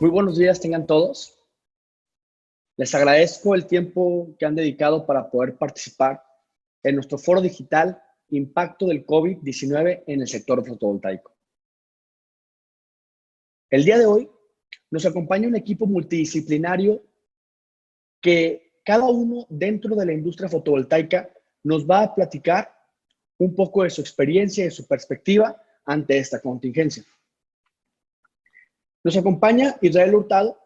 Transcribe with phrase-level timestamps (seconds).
[0.00, 1.36] Muy buenos días tengan todos.
[2.76, 6.22] Les agradezco el tiempo que han dedicado para poder participar
[6.84, 8.00] en nuestro foro digital
[8.30, 11.34] Impacto del COVID-19 en el sector fotovoltaico.
[13.70, 14.30] El día de hoy
[14.88, 17.02] nos acompaña un equipo multidisciplinario
[18.20, 21.28] que cada uno dentro de la industria fotovoltaica
[21.64, 22.72] nos va a platicar
[23.38, 27.02] un poco de su experiencia y de su perspectiva ante esta contingencia.
[29.04, 30.58] Nos acompaña Israel Hurtado,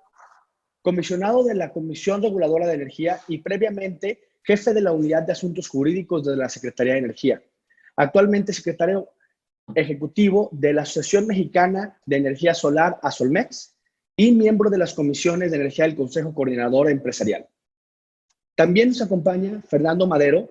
[0.83, 5.69] comisionado de la Comisión Reguladora de Energía y previamente jefe de la Unidad de Asuntos
[5.69, 7.43] Jurídicos de la Secretaría de Energía.
[7.97, 9.11] Actualmente secretario
[9.75, 13.77] ejecutivo de la Asociación Mexicana de Energía Solar, ASOLMEX,
[14.17, 17.49] y miembro de las comisiones de energía del Consejo Coordinador Empresarial.
[18.55, 20.51] También nos acompaña Fernando Madero,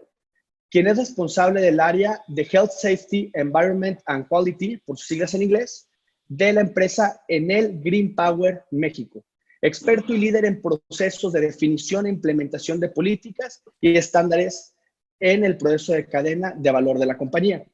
[0.70, 5.44] quien es responsable del área de Health Safety, Environment and Quality, por sus siglas en
[5.44, 5.90] inglés,
[6.32, 9.26] de la empresa Enel Green Power México,
[9.62, 14.74] experto y líder en procesos de definición e implementación de políticas y estándares
[15.20, 17.66] en el proceso de cadena de valor de la compañía.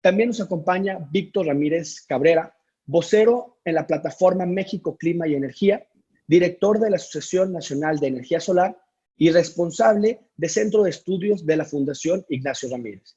[0.00, 2.52] También nos acompaña Víctor Ramírez Cabrera,
[2.86, 5.86] vocero en la plataforma México Clima y Energía,
[6.26, 8.76] director de la Asociación Nacional de Energía Solar
[9.16, 13.16] y responsable de Centro de Estudios de la Fundación Ignacio Ramírez.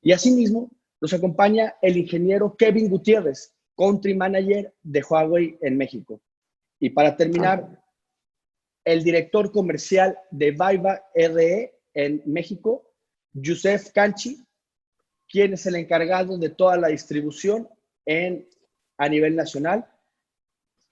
[0.00, 0.70] Y asimismo,
[1.02, 6.20] nos acompaña el ingeniero Kevin Gutiérrez, Country Manager de Huawei en México.
[6.78, 7.82] Y para terminar,
[8.84, 12.92] el director comercial de Viva RE en México,
[13.32, 14.44] Yusef Canchi,
[15.26, 17.70] quien es el encargado de toda la distribución
[18.04, 18.46] en,
[18.98, 19.90] a nivel nacional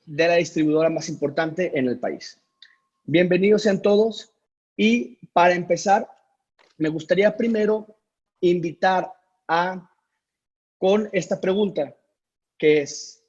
[0.07, 2.41] de la distribuidora más importante en el país.
[3.05, 4.33] Bienvenidos sean todos
[4.77, 6.09] y para empezar,
[6.79, 7.87] me gustaría primero
[8.41, 9.13] invitar
[9.47, 9.91] a
[10.79, 11.98] con esta pregunta
[12.59, 13.25] que es,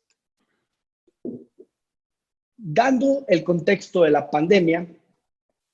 [2.57, 4.87] dando el contexto de la pandemia,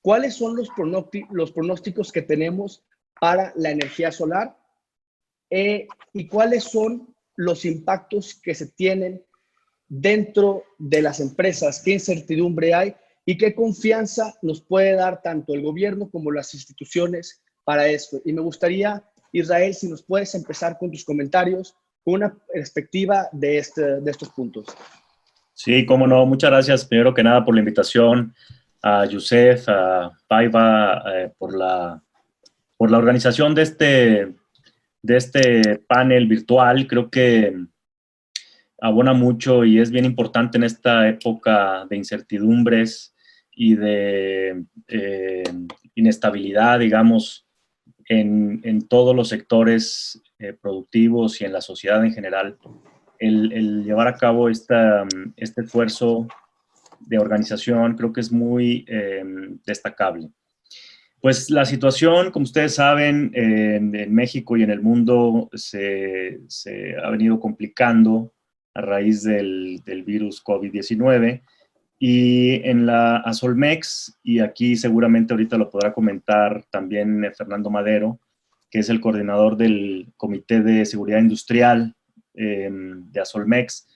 [0.02, 0.68] ¿cuáles son los,
[1.30, 2.84] los pronósticos que tenemos
[3.20, 4.56] para la energía solar
[5.50, 9.24] eh, y cuáles son los impactos que se tienen
[9.88, 15.62] dentro de las empresas, qué incertidumbre hay y qué confianza nos puede dar tanto el
[15.62, 18.20] gobierno como las instituciones para esto.
[18.24, 24.00] Y me gustaría, Israel, si nos puedes empezar con tus comentarios una perspectiva de, este,
[24.00, 24.66] de estos puntos.
[25.52, 26.24] Sí, cómo no.
[26.24, 28.34] Muchas gracias, primero que nada, por la invitación
[28.82, 32.02] a Yusef, a Paiva, eh, por, la,
[32.76, 34.34] por la organización de este,
[35.02, 36.86] de este panel virtual.
[36.86, 37.56] Creo que
[38.80, 43.14] abona mucho y es bien importante en esta época de incertidumbres
[43.50, 45.44] y de eh,
[45.94, 47.45] inestabilidad, digamos,
[48.08, 52.56] en, en, todos los sectores eh, productivos y en la sociedad en general,
[53.18, 55.04] el, llevar a cabo esta,
[55.36, 56.28] este esfuerzo
[57.00, 60.28] de organización creo que es muy em, destacable.
[61.20, 67.10] Pues la situación, como ustedes saben, en México y en el mundo se, se ha
[67.10, 68.32] venido complicando
[68.74, 71.42] a raíz del, del virus COVID-19
[71.98, 78.20] y en la Asolmex, y aquí seguramente ahorita lo podrá comentar también Fernando Madero,
[78.70, 81.94] que es el coordinador del Comité de Seguridad Industrial
[82.34, 83.88] eh, de Asolmex.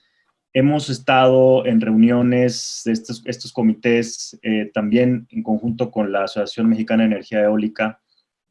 [0.53, 6.67] Hemos estado en reuniones de estos, estos comités eh, también en conjunto con la Asociación
[6.67, 8.01] Mexicana de Energía Eólica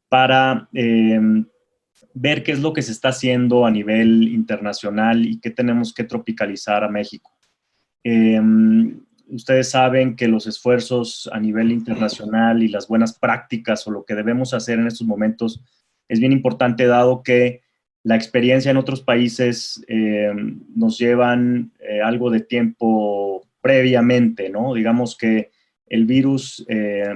[0.09, 1.45] para em,
[2.13, 6.03] ver qué es lo que se está haciendo a nivel internacional y qué tenemos que
[6.03, 7.31] tropicalizar a México.
[8.03, 8.99] Em,
[9.31, 14.15] ustedes saben que los esfuerzos a nivel internacional y las buenas prácticas o lo que
[14.15, 15.63] debemos hacer en estos momentos
[16.07, 17.61] es bien importante dado que
[18.03, 20.33] la experiencia en otros países eh,
[20.75, 24.73] nos llevan eh, algo de tiempo previamente, ¿no?
[24.73, 25.51] Digamos que
[25.87, 27.13] el virus eh,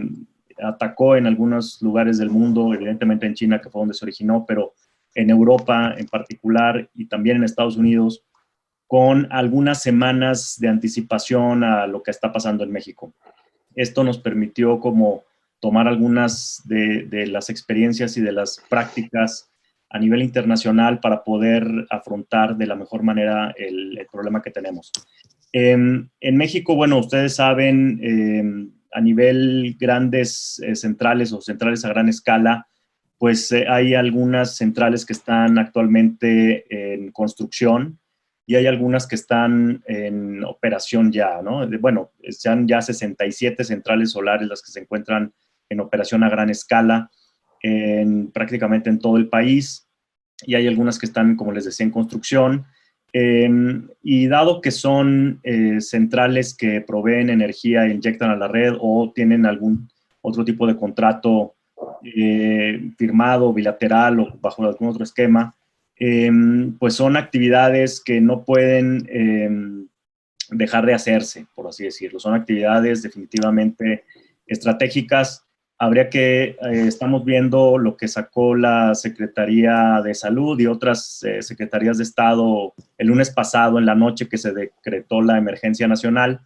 [0.62, 4.74] atacó en algunos lugares del mundo, evidentemente en China, que fue donde se originó, pero
[5.16, 8.24] en Europa en particular y también en Estados Unidos,
[8.88, 13.14] con algunas semanas de anticipación a lo que está pasando en México.
[13.76, 15.24] Esto nos permitió como
[15.60, 19.50] tomar algunas de, las experiencias y de las prácticas
[19.90, 24.92] a nivel internacional para poder afrontar de la mejor manera el, problema que tenemos.
[25.52, 31.90] Em, en México, bueno, ustedes saben, em, a nivel grandes eh, centrales o centrales a
[31.90, 32.68] gran escala,
[33.18, 38.00] pues eh, hay algunas centrales que están actualmente en construcción
[38.48, 41.68] y hay algunas que están en operación ya, ¿no?
[41.80, 45.34] Bueno, sean ya 67 centrales solares las que se encuentran
[45.70, 47.10] en operación a gran escala
[47.62, 49.88] en, prácticamente en todo el país
[50.46, 52.66] y hay algunas que están, como les decía, en construcción.
[53.14, 58.74] Em, y dado que son eh, centrales que proveen energía e inyectan a la red
[58.80, 59.90] o tienen algún
[60.22, 61.56] otro tipo de contrato
[62.04, 65.56] eh, firmado, bilateral o bajo algún otro esquema,
[65.98, 69.88] em, pues son actividades que no pueden em,
[70.50, 72.20] dejar de hacerse, por así decirlo.
[72.20, 74.04] Son actividades definitivamente
[74.46, 75.46] estratégicas
[75.78, 81.42] habría que, eh, estamos viendo lo que sacó la Secretaría de Salud y otras eh,
[81.42, 86.40] secretarías de Estado el lunes pasado en la noche que se decretó la emergencia nacional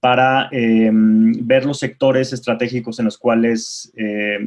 [0.00, 4.38] para em, ver los sectores estratégicos en los cuales eh,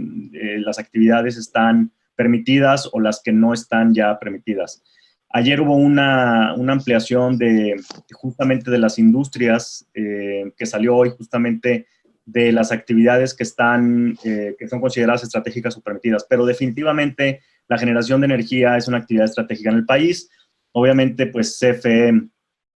[0.60, 4.84] las actividades están permitidas o las que no están ya permitidas.
[5.30, 7.76] Ayer hubo una, una ampliación de
[8.12, 11.86] justamente de las industrias que salió hoy justamente
[12.28, 17.78] de las actividades que, están, eh, que son consideradas estratégicas o permitidas, pero definitivamente la
[17.78, 20.30] generación de energía es una actividad estratégica en el país.
[20.74, 22.28] Obviamente, pues CFE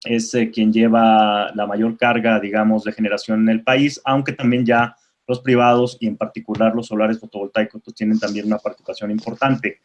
[0.04, 4.64] es eh, quien lleva la mayor carga, digamos, de generación en el país, aunque también
[4.64, 4.94] ya
[5.30, 9.78] los privados y en particular los solares fotovoltaicos pues, tienen también una participación importante.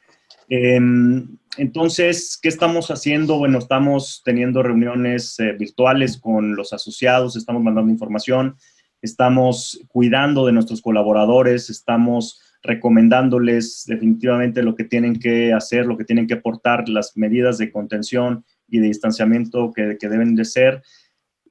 [0.50, 3.38] Em, entonces, ¿qué estamos haciendo?
[3.38, 8.58] Bueno, estamos teniendo reuniones eh, virtuales con los asociados, estamos mandando información,
[9.02, 16.04] estamos cuidando de nuestros colaboradores, estamos recomendándoles definitivamente lo que tienen que hacer, lo que
[16.04, 20.82] tienen que aportar, las medidas de contención y de distanciamiento que, deben de ser.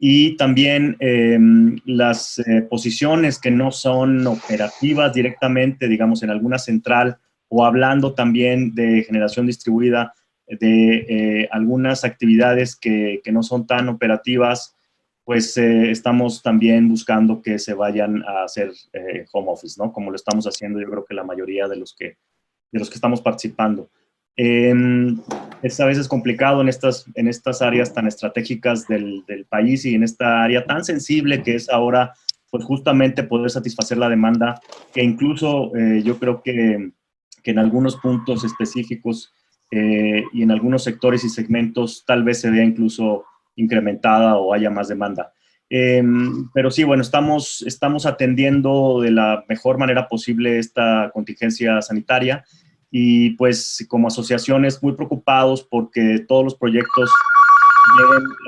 [0.06, 7.16] Y también em, las eh, posiciones que no son operativas directamente, digamos, en alguna central
[7.48, 10.12] o hablando también de generación distribuida,
[10.46, 14.76] de eh, algunas actividades que, que, no son tan operativas,
[15.24, 19.90] pues eh, estamos también buscando que se vayan a hacer eh, home office, ¿no?
[19.90, 22.18] Como lo estamos haciendo yo creo que la mayoría de los que,
[22.70, 23.88] de los que estamos participando.
[24.36, 25.20] Em,
[25.62, 29.94] es a veces complicado en estas, en estas áreas tan estratégicas del, del, país y
[29.94, 32.14] en esta área tan sensible que es ahora,
[32.50, 34.60] pues justamente poder satisfacer la demanda,
[34.92, 36.90] que incluso eh, yo creo que,
[37.42, 39.32] que, en algunos puntos específicos
[39.70, 43.24] y en algunos sectores y segmentos tal vez se vea incluso
[43.56, 45.32] incrementada o haya más demanda.
[45.68, 52.44] Em, pero sí, bueno, estamos, estamos atendiendo de la mejor manera posible esta contingencia sanitaria
[52.96, 57.10] y pues como asociaciones muy preocupados porque todos los proyectos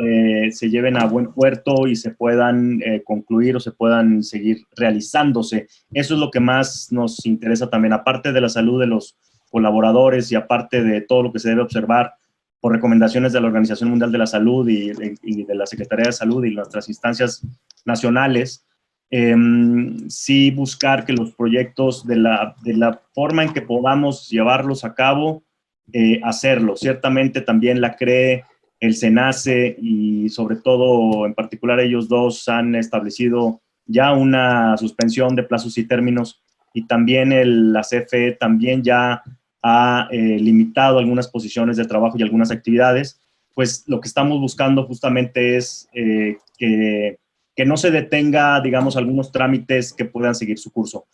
[0.04, 4.58] eh, se lleven a buen puerto y se puedan eh, concluir o se puedan seguir
[4.76, 5.66] realizándose.
[5.92, 9.18] Eso es lo que más nos interesa también, aparte de la salud de los
[9.50, 12.14] colaboradores y aparte de todo lo que se debe observar
[12.60, 16.44] por recomendaciones de la Organización Mundial de la Salud y, de la Secretaría de Salud
[16.44, 17.44] y nuestras instancias
[17.84, 18.64] nacionales,
[19.10, 24.84] em, sí buscar que los proyectos de la, de la, forma en que podamos llevarlos
[24.84, 25.44] a cabo,
[25.92, 26.76] eh, hacerlo.
[26.76, 28.44] Ciertamente también la CRE,
[28.80, 35.44] el SENACE y sobre todo en particular ellos dos han establecido ya una suspensión de
[35.44, 36.42] plazos y términos
[36.74, 39.22] y también el, la CFE también ya
[39.62, 43.18] ha eh, limitado algunas posiciones de trabajo y algunas actividades,
[43.54, 47.18] pues lo que estamos buscando justamente es eh, que,
[47.56, 51.06] que, no se detenga, digamos, algunos trámites que puedan seguir su curso.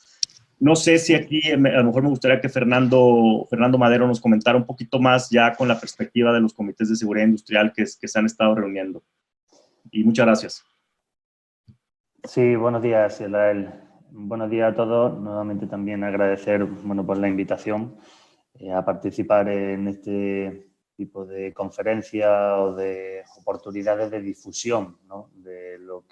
[0.58, 4.56] No sé si aquí, a lo mejor me gustaría que Fernando, Fernando Madero nos comentara
[4.56, 8.18] un poquito más ya con la perspectiva de los comités de seguridad industrial que, se
[8.18, 9.02] han estado reuniendo.
[9.90, 10.64] Y muchas gracias.
[12.24, 13.70] Sí, buenos días, Elael.
[14.10, 15.20] Buenos días a todos.
[15.20, 17.96] Nuevamente también agradecer bueno, por la invitación.
[18.54, 24.98] Eh, a participar en este tipo de conferencias o de oportunidades de difusión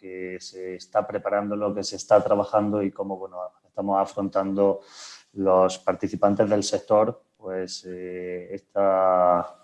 [0.01, 4.81] que se está preparando, lo que se está trabajando y cómo bueno, estamos afrontando
[5.35, 9.57] los participantes del sector pues, eh, esta,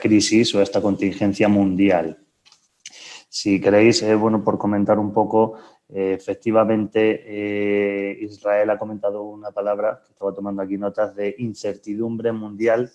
[0.00, 2.18] crisis o esta contingencia mundial.
[3.28, 5.56] Si queréis, eh, bueno, por comentar un poco
[5.94, 12.32] eh, efectivamente, eh, Israel ha comentado una palabra, que estaba tomando aquí notas, de incertidumbre
[12.32, 12.90] mundial.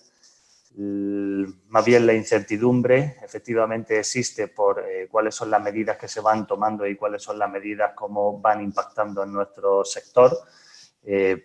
[0.76, 6.46] Más bien la incertidumbre efectivamente existe por eh, cuáles son las medidas que se van
[6.46, 10.36] tomando y cuáles son las medidas, cómo van impactando en nuestro sector.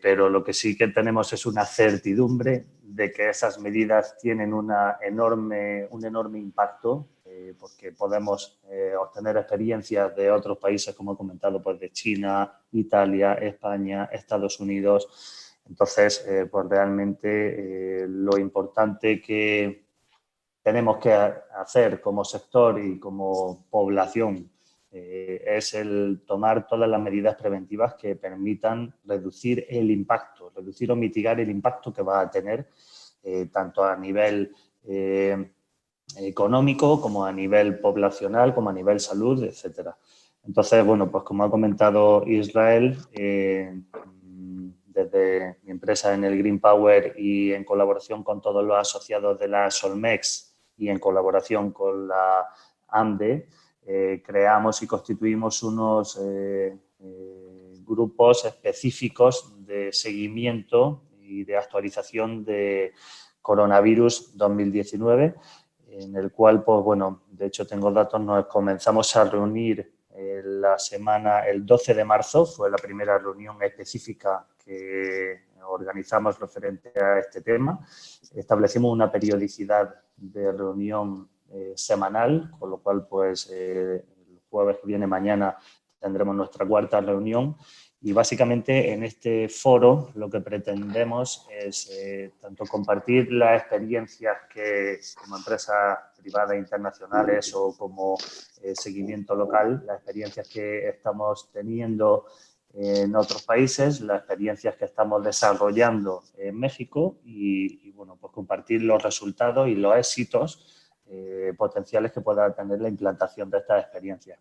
[0.01, 4.98] pero lo que sí que tenemos es una certidumbre de que esas medidas tienen una
[5.01, 11.18] enorme, un enorme impacto eh, porque podemos eh, obtener experiencias de otros países, como he
[11.18, 15.42] comentado, pues de China, Italia, España, Estados Unidos.
[15.67, 19.86] Entonces, eh, pues realmente lo importante que
[20.62, 24.50] tenemos que hacer como sector y como población
[24.91, 31.39] es el tomar todas las medidas preventivas que permitan reducir el impacto, reducir o mitigar
[31.39, 32.70] el impacto que va a tener
[33.51, 34.53] tanto a nivel
[36.17, 39.98] económico, como a nivel poblacional, como a nivel salud, etcétera.
[40.43, 43.82] Entonces, bueno, pues como ha comentado Israel, eh,
[44.93, 49.47] desde mi empresa en el Green Power y en colaboración con todos los asociados de
[49.47, 52.47] la Solmex y en colaboración con la
[52.88, 53.47] AMDE,
[53.85, 56.77] eh, creamos y constituimos unos eh,
[57.85, 62.93] grupos específicos de seguimiento y de actualización de
[63.41, 65.35] coronavirus 2019
[66.00, 71.39] en el cual, pues bueno, de hecho tengo datos, nos comenzamos a reunir la semana,
[71.48, 77.79] el 12 de marzo, fue la primera reunión específica que organizamos referente a este tema.
[78.34, 84.88] Establecimos una periodicidad de reunión eh, semanal, con lo cual, pues, eh, el jueves que
[84.88, 85.58] viene mañana
[86.00, 87.55] tendremos nuestra cuarta reunión
[88.05, 95.00] y básicamente en este foro lo que pretendemos es eh, tanto compartir las experiencias que
[95.15, 98.17] como empresas privadas internacionales o como
[98.62, 102.25] eh, seguimiento local, las experiencias que estamos teniendo
[102.74, 109.01] en otros países, las experiencias que estamos desarrollando en México y, bueno, pues compartir los
[109.01, 114.39] resultados y los éxitos eh, potenciales que pueda tener la implantación de estas experiencias.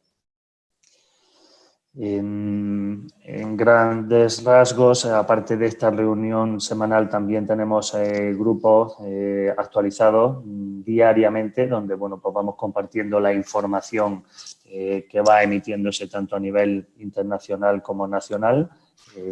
[1.95, 3.07] En,
[3.55, 11.95] grandes rasgos, aparte de esta reunión semanal, también tenemos eh, grupos eh, actualizados diariamente, donde
[11.95, 14.25] bueno, pues vamos compartiendo la información
[14.65, 18.71] eh, que va emitiéndose tanto a nivel internacional como nacional.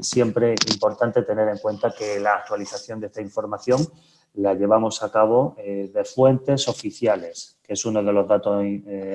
[0.02, 3.80] siempre importante tener en cuenta que la actualización de esta información
[4.34, 8.64] la llevamos a cabo de fuentes oficiales, que es uno de los datos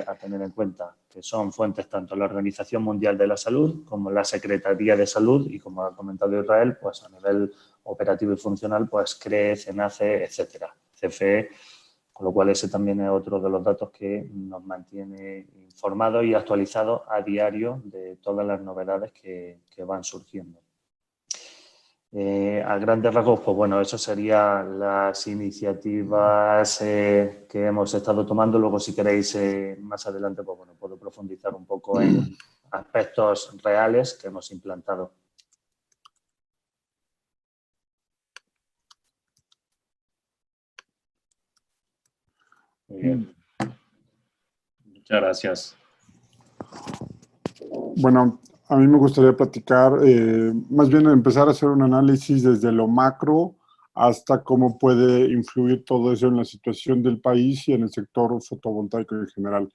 [0.06, 4.10] a tener en cuenta que son fuentes tanto la Organización Mundial de la Salud como
[4.10, 7.54] la Secretaría de Salud y como ha comentado Israel, pues a nivel
[7.84, 11.48] operativo y funcional, pues CRE, CENACE, etcétera, CFE,
[12.12, 16.34] con lo cual ese también es otro de los datos que nos mantiene informados y
[16.34, 20.65] actualizados a diario de todas las novedades que van surgiendo.
[22.18, 28.58] Eh, a grandes rasgos, pues bueno, eso serían las iniciativas eh, que hemos estado tomando.
[28.58, 32.34] Luego, si queréis, eh, más adelante, pues bueno, puedo profundizar un poco en
[32.70, 35.12] aspectos reales que hemos implantado.
[42.88, 43.36] Muy bien.
[44.86, 45.76] Muchas gracias.
[47.96, 52.72] Bueno, a mí me gustaría platicar, eh, más bien empezar a hacer un análisis desde
[52.72, 53.54] lo macro
[53.94, 58.42] hasta cómo puede influir todo eso en la situación del país y en el sector
[58.42, 59.72] fotovoltaico en general.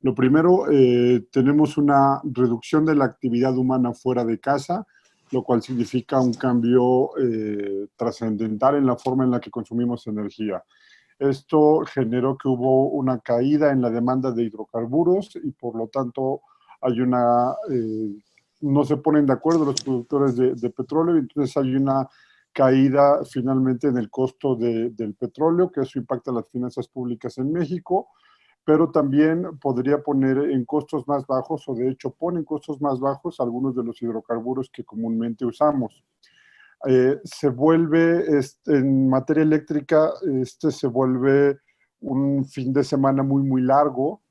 [0.00, 4.86] Lo primero, eh, tenemos una reducción de la actividad humana fuera de casa,
[5.30, 10.64] lo cual significa un cambio eh, trascendental en la forma en la que consumimos energía.
[11.18, 16.40] Esto generó que hubo una caída en la demanda de hidrocarburos y por lo tanto
[16.80, 17.54] hay una
[18.60, 22.08] no se ponen de acuerdo los productores de, petróleo y entonces hay una
[22.52, 28.08] caída finalmente en el costo del petróleo, que eso impacta las finanzas públicas en México,
[28.64, 33.00] pero también podría poner en costos más bajos, o de hecho pone en costos más
[33.00, 36.04] bajos algunos de los hidrocarburos que comúnmente usamos.
[36.86, 41.58] Eh, se vuelve, en materia eléctrica, este se vuelve
[42.00, 44.22] un fin de semana muy, muy largo,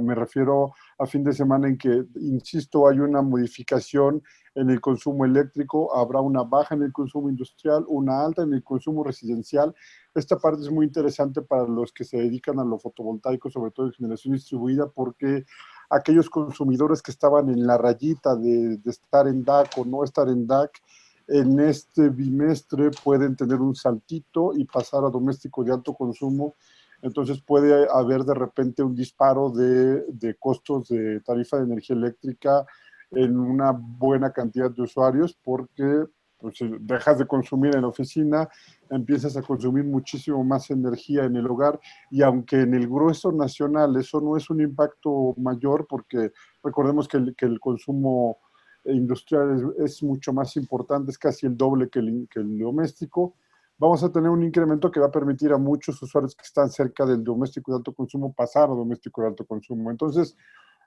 [0.00, 4.22] me refiero a fin de semana en que, insisto, hay una modificación
[4.54, 8.62] en el consumo eléctrico, habrá una baja en el consumo industrial, una alta en el
[8.62, 9.74] consumo residencial.
[10.14, 13.86] Esta parte es muy interesante para los que se dedican a lo fotovoltaico, sobre todo
[13.86, 15.46] en generación distribuida, porque
[15.88, 20.28] aquellos consumidores que estaban en la rayita de, de estar en DAC o no estar
[20.28, 20.82] en DAC,
[21.28, 26.56] en este bimestre pueden tener un saltito y pasar a doméstico de alto consumo
[27.02, 32.64] entonces puede haber de repente un disparo de, costos de tarifa de energía eléctrica
[33.10, 36.04] en una buena cantidad de usuarios porque
[36.38, 38.48] pues, dejas de consumir en la oficina,
[38.88, 41.78] empiezas a consumir muchísimo más energía en el hogar
[42.10, 46.30] y aunque en el grueso nacional eso no es un impacto mayor porque
[46.62, 48.38] recordemos que el, consumo
[48.84, 53.34] industrial es, mucho más importante, es casi el doble que el, que el doméstico,
[53.78, 57.04] vamos a tener un incremento que va a permitir a muchos usuarios que están cerca
[57.04, 59.90] del doméstico de alto consumo pasar a doméstico de alto consumo.
[59.90, 60.36] Entonces,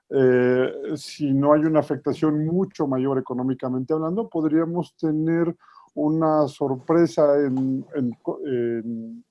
[0.08, 5.54] eh, si no hay una afectación mucho mayor económicamente hablando, podríamos tener
[5.94, 7.84] una sorpresa en,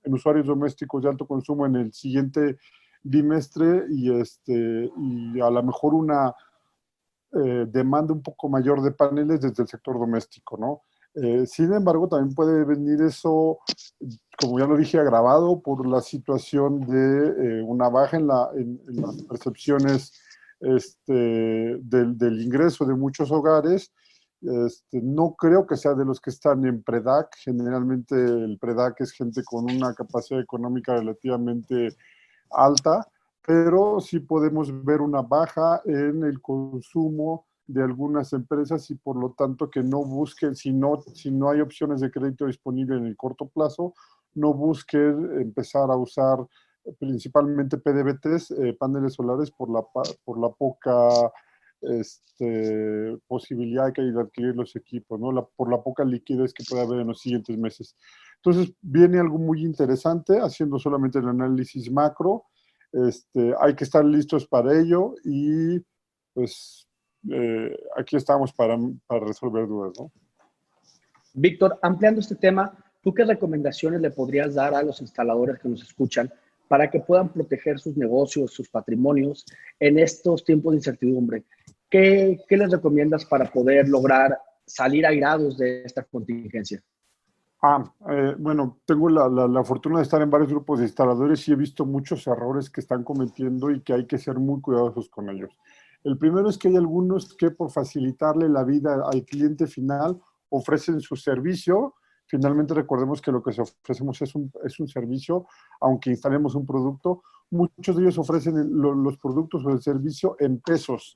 [0.06, 2.58] usuarios domésticos de alto consumo en el siguiente
[3.04, 4.92] bimestre y, este,
[5.42, 6.34] a lo mejor una
[7.34, 10.82] eh, demanda un poco mayor de paneles desde el sector doméstico, ¿no?
[11.16, 13.60] Eh, sin embargo, también puede venir eso
[14.38, 18.80] como ya lo dije, agravado por la situación de eh, una baja en, la, en,
[18.88, 20.14] las percepciones
[20.60, 23.94] este, del, del, ingreso de muchos hogares.
[24.42, 27.36] Este, no creo que sea de los que están en PREDAC.
[27.38, 31.96] Generalmente el PREDAC es gente con una capacidad económica relativamente
[32.52, 33.08] alta,
[33.46, 39.32] pero sí podemos ver una baja en el consumo de algunas empresas y por lo
[39.32, 43.18] tanto que no busquen, si no, si no hay opciones de crédito disponible en el
[43.18, 43.94] corto plazo,
[44.36, 46.46] no busquen empezar a usar
[47.00, 49.84] principalmente PDBTs, eh, paneles solares, por la,
[50.24, 51.32] por la poca
[51.82, 55.50] este, posibilidad que hay de adquirir los equipos, ¿no?
[55.56, 57.96] por la poca liquidez que puede haber en los siguientes meses.
[58.38, 62.44] Entonces, viene algo muy interesante, haciendo solamente el análisis macro.
[62.92, 65.80] Este, hay que estar listos para ello y
[66.34, 66.85] pues
[67.32, 68.78] eh, aquí estamos para,
[69.08, 70.12] para resolver dudas, ¿no?
[71.34, 75.84] Víctor, ampliando este tema, ¿tú qué recomendaciones le podrías dar a los instaladores que nos
[75.84, 76.32] escuchan
[76.68, 79.46] para que puedan proteger sus negocios, sus patrimonios
[79.80, 81.44] en estos tiempos de incertidumbre?
[81.90, 86.82] ¿Qué, qué les recomiendas para poder lograr salir airados de esta contingencia?
[87.62, 91.48] Ah, eh, bueno, tengo la, la, la, fortuna de estar en varios grupos de instaladores
[91.48, 95.10] y he visto muchos errores que están cometiendo y que hay que ser muy cuidadosos
[95.10, 95.58] con ellos.
[96.06, 101.02] El primero es que hay algunos que por facilitarle la vida al cliente final ofrecen
[101.02, 101.96] su servicio.
[102.28, 105.48] Finalmente recordemos que lo que ofrecemos es un, es un servicio,
[105.82, 107.24] aunque instalemos un producto.
[107.50, 111.16] Muchos de ellos ofrecen los productos o el servicio en pesos.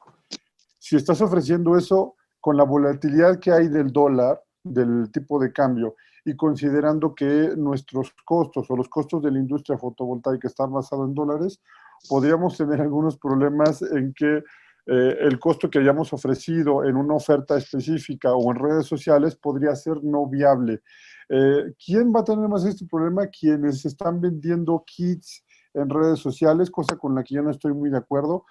[0.80, 5.96] Si estás ofreciendo eso con la volatilidad que hay del dólar, del tipo de cambio,
[6.26, 11.14] y considerando que nuestros costos o los costos de la industria fotovoltaica están basados en
[11.14, 11.62] dólares,
[12.08, 14.44] podríamos tener algunos problemas en que
[14.86, 19.76] eh, el costo que hayamos ofrecido en una oferta específica o en redes sociales podría
[19.76, 20.82] ser no viable.
[21.30, 23.28] Eh, ¿Quién va a tener más este problema?
[23.28, 27.92] Quienes están vendiendo kits en redes sociales, cosa con la que yo no estoy muy
[27.92, 28.46] de acuerdo,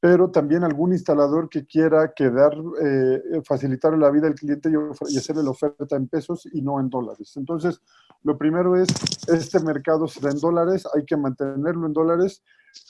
[0.00, 2.52] pero también algún instalador que quiera quedar,
[2.84, 4.74] eh, facilitar la vida al cliente y,
[5.12, 7.32] y, hacerle la oferta en pesos y no en dólares.
[7.36, 7.80] Entonces,
[8.22, 8.88] lo primero es,
[9.28, 12.42] este mercado se da en dólares, hay que mantenerlo en dólares,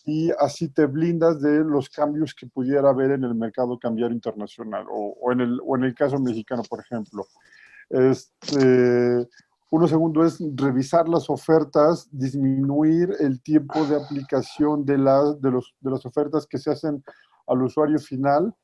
[0.05, 4.87] y así te blindas de los cambios que pudiera haber en el mercado cambiario internacional
[4.90, 7.27] o, en, el, o en el caso mexicano, por ejemplo.
[7.90, 9.29] Este,
[9.70, 15.74] uno segundo es revisar las ofertas, disminuir el tiempo de aplicación de, la, de, los,
[15.81, 17.03] de las ofertas que se hacen
[17.46, 18.55] al usuario final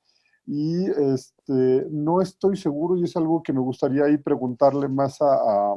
[0.46, 5.74] y este, no estoy seguro y es algo que me gustaría ahí preguntarle más a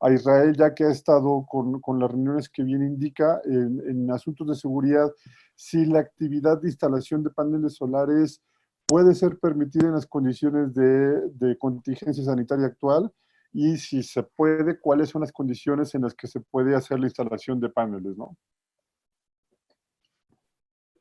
[0.00, 4.10] a Israel, ya que ha estado con, con las reuniones que bien indica en, en,
[4.10, 5.10] asuntos de seguridad,
[5.54, 8.42] si la actividad de instalación de paneles solares
[8.86, 13.10] puede ser permitida en las condiciones de, de contingencia sanitaria actual
[13.52, 17.06] y si se puede, cuáles son las condiciones en las que se puede hacer la
[17.06, 18.36] instalación de paneles, ¿no?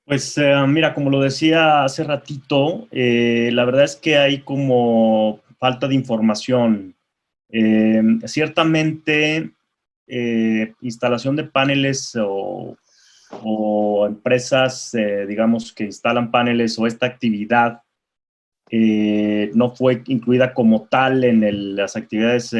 [0.06, 5.40] Pues eh, mira, como lo decía hace ratito, eh, la verdad es que hay como
[5.58, 6.95] falta de información
[7.58, 9.52] eh, ciertamente,
[10.08, 12.78] eh, instalación de paneles o,
[13.32, 17.82] o empresas, eh, digamos, que instalan paneles o esta actividad
[18.70, 22.54] eh, no fue incluida como tal en el, las actividades,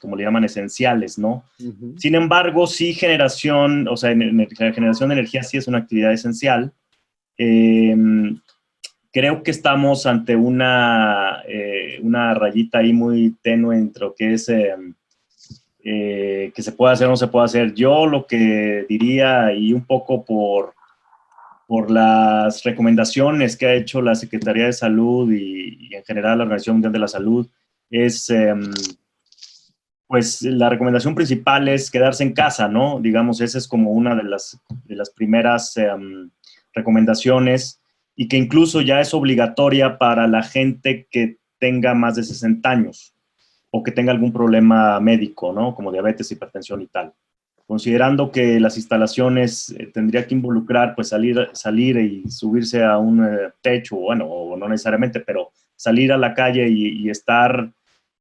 [0.00, 1.44] como le llaman, esenciales, ¿no?
[1.58, 1.98] Uh -huh.
[1.98, 5.78] Sin embargo, sí generación, o sea, en, en, la generación de energía sí es una
[5.78, 6.72] actividad esencial.
[7.38, 7.96] Eh,
[9.16, 14.46] creo que estamos ante una, eh, una rayita ahí muy tenue entre lo que es
[14.50, 14.74] eh,
[15.82, 17.72] eh, que se puede hacer o no se puede hacer.
[17.72, 20.74] Yo lo que diría, y un poco por,
[21.66, 26.44] por las recomendaciones que ha hecho la Secretaría de Salud y, y en general la
[26.44, 27.48] Organización Mundial de la Salud,
[27.88, 28.70] es, em,
[30.06, 33.00] pues la recomendación principal es quedarse en casa, ¿no?
[33.00, 36.28] Digamos, esa es como una de las, de las primeras um,
[36.74, 37.80] recomendaciones
[38.16, 43.14] y que incluso ya es obligatoria para la gente que tenga más de 60 años
[43.70, 45.74] o que tenga algún problema médico, ¿no?
[45.74, 47.12] Como diabetes, hipertensión y tal.
[47.66, 53.24] Considerando que las instalaciones eh, tendría que involucrar, pues salir, salir y subirse a un
[53.24, 57.70] eh, techo, o no necesariamente, pero salir a la calle y, y estar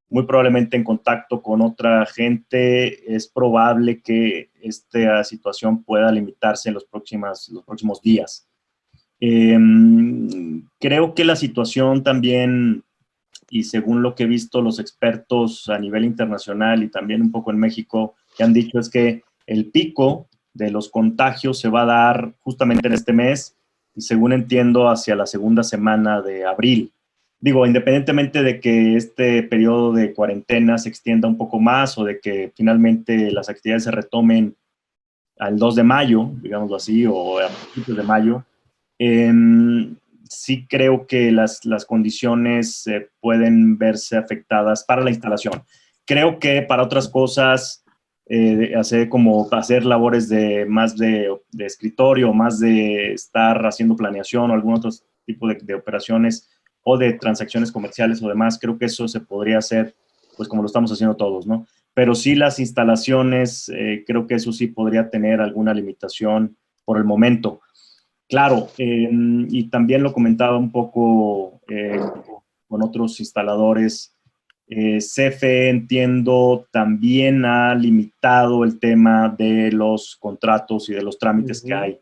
[0.09, 6.75] muy probablemente en contacto con otra gente, es probable que esta situación pueda limitarse en
[6.75, 8.47] los, próximas, los próximos días.
[9.19, 9.57] Eh,
[10.79, 12.83] creo que la situación también,
[13.49, 17.51] y según lo que he visto los expertos a nivel internacional y también un poco
[17.51, 21.85] en México, que han dicho es que el pico de los contagios se va a
[21.85, 23.57] dar justamente en este mes
[23.93, 26.91] y según entiendo hacia la segunda semana de abril.
[27.39, 32.19] digo, independientemente de que este periodo de cuarentena se extienda un poco más o de
[32.19, 34.55] que finalmente las actividades se retomen
[35.37, 38.43] al 2 de mayo, digámoslo así, o a principios de mayo,
[38.99, 39.95] em,
[40.29, 45.63] sí creo que las, las condiciones eh, pueden verse afectadas para la instalación.
[46.05, 47.83] Creo que para otras cosas,
[48.27, 54.49] eh, hacer como hacer labores de más de, de, escritorio, más de estar haciendo planeación
[54.49, 54.89] o algún otro
[55.25, 56.49] tipo de, de operaciones,
[56.87, 59.95] o de transacciones comerciales o demás, creo que eso se podría hacer,
[60.37, 61.65] pues como lo estamos haciendo todos, ¿no?
[61.95, 66.55] Pero sí las instalaciones, eh, creo que eso sí podría tener alguna limitación
[66.85, 67.61] por el momento.
[68.27, 71.99] Claro, em, y también lo comentaba un poco eh,
[72.67, 74.15] con otros instaladores,
[74.67, 81.61] eh, CFE entiendo también ha limitado el tema de los contratos y de los trámites
[81.61, 81.99] que hay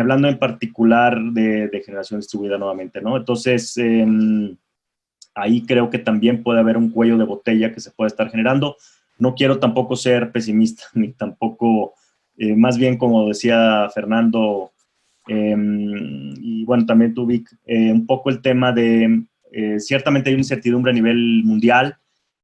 [0.00, 3.16] hablando en particular de, generación distribuida nuevamente, ¿no?
[3.16, 4.56] Entonces, em,
[5.34, 8.76] ahí creo que también puede haber un cuello de botella que se puede estar generando.
[9.18, 11.94] No quiero tampoco ser pesimista, ni tampoco,
[12.36, 14.72] eh, más bien como decía Fernando,
[15.26, 20.34] em, y bueno, también tú, Vic, eh, un poco el tema de, eh, ciertamente hay
[20.34, 21.96] una incertidumbre a nivel mundial,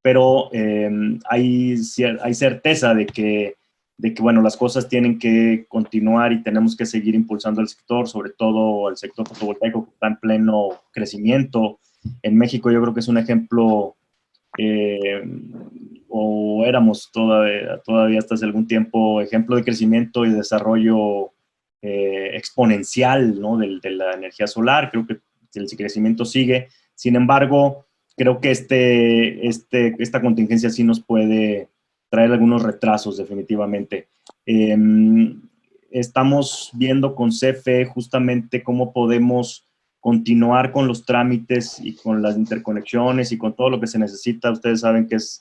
[0.03, 1.75] pero em, hay,
[2.23, 3.59] hay certeza de que
[3.99, 8.09] de que, bueno, las cosas tienen que continuar y tenemos que seguir impulsando el sector,
[8.09, 11.81] sobre todo el sector fotovoltaico que está en pleno crecimiento.
[12.23, 13.97] En México yo creo que es un ejemplo,
[14.57, 15.21] eh,
[16.09, 21.33] o éramos todavía, todavía hasta hace algún tiempo, ejemplo de crecimiento y desarrollo
[21.83, 23.57] eh, exponencial ¿no?
[23.57, 24.91] de, de, la energía solar.
[24.91, 25.21] Creo que
[25.55, 26.69] el crecimiento sigue.
[26.95, 27.87] Sin embargo,
[28.17, 31.69] creo que este, este, esta contingencia sí nos puede
[32.11, 34.09] traer algunos retrasos definitivamente.
[34.45, 35.41] Em,
[35.91, 39.64] estamos viendo con CFE justamente cómo podemos
[40.01, 44.51] continuar con los trámites y con las interconexiones y con todo lo que se necesita.
[44.51, 45.41] Ustedes saben que es,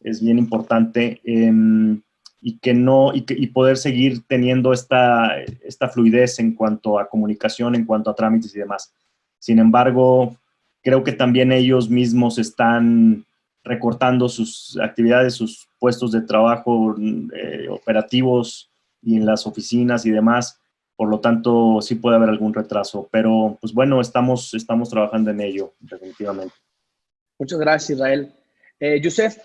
[0.00, 2.02] es bien importante em,
[2.40, 7.74] y que no y, y, poder seguir teniendo esta, esta fluidez en cuanto a comunicación,
[7.74, 8.92] en cuanto a trámites y demás.
[9.38, 10.36] Sin embargo,
[10.82, 13.24] creo que también ellos mismos están
[13.64, 18.70] recortando sus actividades, sus puestos de trabajo eh, operativos
[19.02, 20.58] y en las oficinas y demás.
[20.96, 25.40] Por lo tanto, sí puede haber algún retraso, pero pues bueno, estamos, estamos trabajando en
[25.40, 26.54] ello, definitivamente.
[27.38, 28.32] Muchas gracias, Israel.
[28.80, 29.38] Eh, Yusef,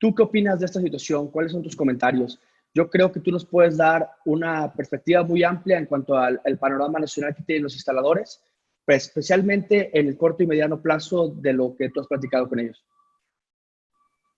[0.00, 1.30] ¿tú qué opinas de esta situación?
[1.30, 2.40] ¿Cuáles son tus comentarios?
[2.74, 6.98] Yo creo que tú nos puedes dar una perspectiva muy amplia en cuanto al, panorama
[6.98, 8.42] nacional que tienen los instaladores,
[8.84, 12.60] pues especialmente en el corto y mediano plazo de lo que tú has platicado con
[12.60, 12.84] ellos.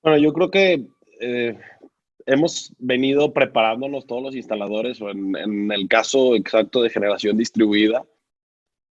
[0.03, 0.89] Bueno, yo creo que
[1.21, 1.59] eh,
[2.27, 8.05] hemos venido preparándonos todos los instaladores, o en, el caso exacto de generación distribuida,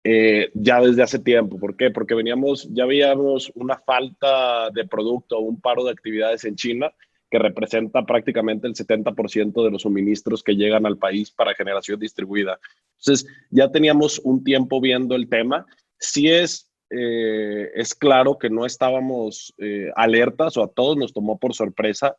[0.04, 1.60] eh, ya desde hace tiempo.
[1.60, 1.92] ¿Por qué?
[1.92, 6.92] Porque veníamos, ya veíamos una falta de producto, un paro de actividades en China
[7.30, 12.60] que representa prácticamente el 70% de los suministros que llegan al país para generación distribuida.
[13.00, 15.66] Entonces, ya teníamos un tiempo viendo el tema.
[15.98, 21.40] Si es eh, es claro que no estábamos eh, alertas o a todos nos tomó
[21.40, 22.18] por sorpresa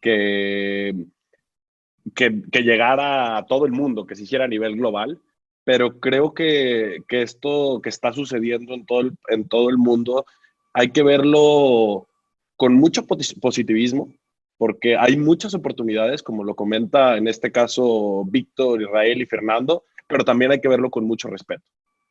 [0.00, 0.94] que,
[2.14, 2.30] que,
[2.62, 5.20] llegara a todo el mundo, que se hiciera a nivel global,
[5.64, 10.24] pero creo que, que esto que está sucediendo en todo, el, en todo el mundo
[10.72, 12.08] hay que verlo
[12.56, 14.12] con mucho positivismo,
[14.56, 20.24] porque hay muchas oportunidades, como lo comenta en este caso Víctor, Israel y Fernando, pero
[20.24, 21.64] también hay que verlo con mucho respeto.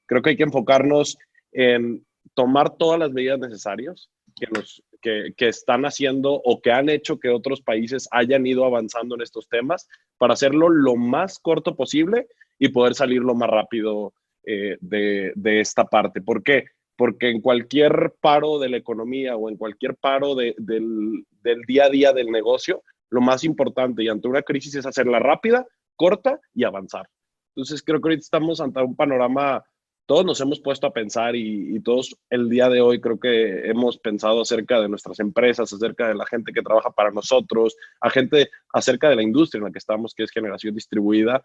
[0.05, 1.17] Creo que hay que enfocarnos
[1.51, 6.89] en tomar todas las medidas necesarias que, nos, que, que, están haciendo o que han
[6.89, 9.87] hecho que otros países hayan ido avanzando en estos temas
[10.17, 12.27] para hacerlo lo más corto posible
[12.61, 16.21] y poder salir lo más rápido eh, de, de, esta parte.
[16.21, 16.65] ¿Por qué?
[16.95, 21.85] Porque en cualquier paro de la economía o en cualquier paro de, del, del día
[21.85, 26.39] a día del negocio, lo más importante y ante una crisis es hacerla rápida, corta
[26.53, 27.09] y avanzar.
[27.55, 29.65] Entonces creo que ahorita estamos ante un panorama
[30.05, 33.97] todos nos hemos puesto a pensar y, todos el día de hoy creo que hemos
[33.97, 38.49] pensado acerca de nuestras empresas, acerca de la gente que trabaja para nosotros, a gente
[38.73, 41.41] acerca de la industria en la que estamos, que es generación distribuida,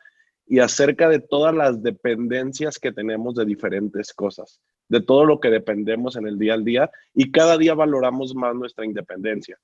[0.46, 5.50] y acerca de todas las dependencias que tenemos de diferentes cosas, de todo lo que
[5.50, 9.58] dependemos en el día al día, y cada día valoramos más nuestra independencia.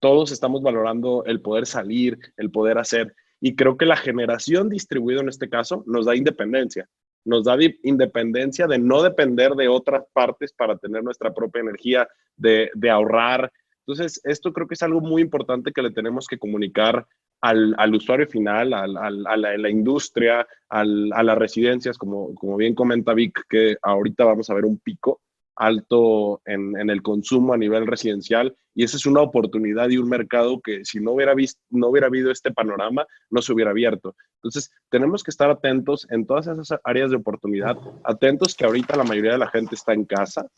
[0.00, 5.20] Todos estamos valorando el poder salir, el poder hacer, y creo que la generación distribuida
[5.20, 6.88] en este caso nos da independencia
[7.24, 12.70] nos da independencia de no depender de otras partes para tener nuestra propia energía, de,
[12.90, 13.52] ahorrar.
[13.86, 17.06] Entonces, esto creo que es algo muy importante que le tenemos que comunicar
[17.42, 23.76] al, usuario final, a, la, industria, a las residencias, como, como bien comenta Vic, que
[23.82, 25.20] ahorita vamos a ver un pico.
[25.54, 30.08] alto en, en, el consumo a nivel residencial y esa es una oportunidad y un
[30.08, 34.14] mercado que si no hubiera, visto, no hubiera habido este panorama, no se hubiera abierto.
[34.36, 39.04] Entonces, tenemos que estar atentos en todas esas áreas de oportunidad, atentos que ahorita la
[39.04, 40.48] mayoría de la gente está en casa,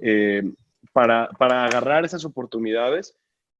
[0.00, 0.42] eh,
[0.92, 3.16] para, para, agarrar esas oportunidades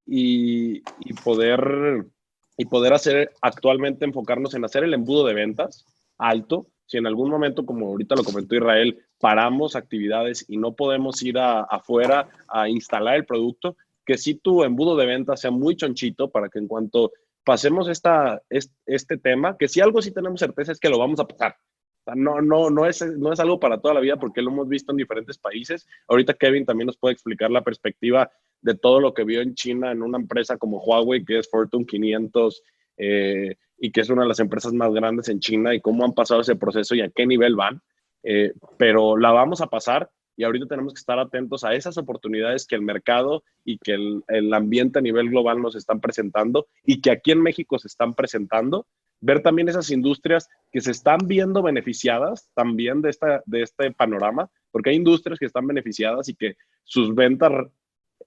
[0.06, 2.06] y, y, poder,
[2.56, 5.84] y poder hacer actualmente, enfocarnos en hacer el embudo de ventas
[6.18, 11.22] alto, si en algún momento, como ahorita lo comentó Israel, paramos actividades y no podemos
[11.22, 16.30] ir afuera a instalar el producto, que si tu embudo de venta sea muy chonchito
[16.30, 17.12] para que en cuanto
[17.44, 21.26] pasemos esta, este, tema, que si algo sí tenemos certeza es que lo vamos a
[21.26, 21.56] pasar.
[22.14, 24.92] No, no, no, es, no es algo para toda la vida porque lo hemos visto
[24.92, 25.86] en diferentes países.
[26.08, 29.90] Ahorita Kevin también nos puede explicar la perspectiva de todo lo que vio en China
[29.90, 32.62] en una empresa como Huawei, que es Fortune 500,
[32.98, 36.14] eh, y que es una de las empresas más grandes en China y cómo han
[36.14, 37.82] pasado ese proceso y a qué nivel van.
[38.22, 42.66] Eh, pero la vamos a pasar y ahorita tenemos que estar atentos a esas oportunidades
[42.66, 47.00] que el mercado y que el, el, ambiente a nivel global nos están presentando y
[47.00, 48.86] que aquí en México se están presentando.
[49.20, 54.50] Ver también esas industrias que se están viendo beneficiadas también de, esta, de este panorama,
[54.70, 57.52] porque hay industrias que están beneficiadas y que sus ventas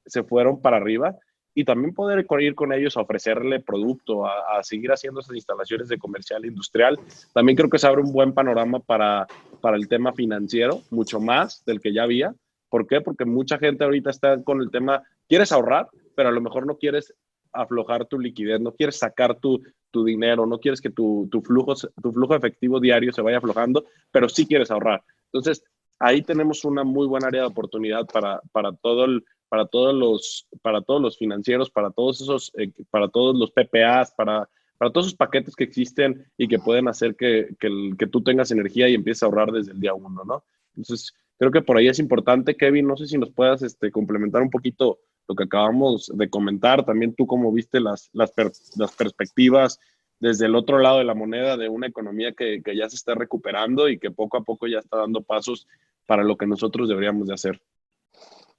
[0.06, 1.15] se fueron para arriba
[1.54, 5.97] y también poder ir con ellos a ofrecerle producto, a, seguir haciendo esas instalaciones de
[5.97, 6.99] comercial industrial.
[7.34, 9.28] También creo que se abre un buen panorama para,
[9.60, 12.34] para el tema financiero, mucho más del que ya había.
[12.69, 13.02] ¿Por qué?
[13.02, 16.78] Porque mucha gente ahorita está con el tema, quieres ahorrar, pero a lo mejor no
[16.78, 17.13] quieres
[17.52, 21.75] aflojar tu liquidez, no quieres sacar tu, tu dinero, no quieres que tu, tu, flujo,
[21.75, 25.04] tu flujo efectivo diario se vaya aflojando, pero sí quieres ahorrar.
[25.25, 25.63] Entonces,
[25.99, 30.47] ahí tenemos una muy buena área de oportunidad para, para todo el, para todos los,
[30.62, 34.47] para todos los financieros, para todos esos, eh, para todos los PPAs, para,
[34.78, 38.88] para todos esos paquetes que existen y que pueden hacer que, que, tú tengas energía
[38.88, 40.43] y empieces a ahorrar desde el día uno, ¿no?
[40.75, 44.41] Entonces, creo que por ahí es importante, Kevin, no sé si nos puedas este, complementar
[44.41, 48.33] un poquito lo que acabamos de comentar, también tú cómo viste las, las,
[48.75, 49.79] las perspectivas
[50.19, 53.13] desde el otro lado de la moneda de una economía que, que ya se está
[53.13, 55.67] recuperando y que poco a poco ya está dando pasos
[56.07, 57.61] para lo que nosotros deberíamos de hacer.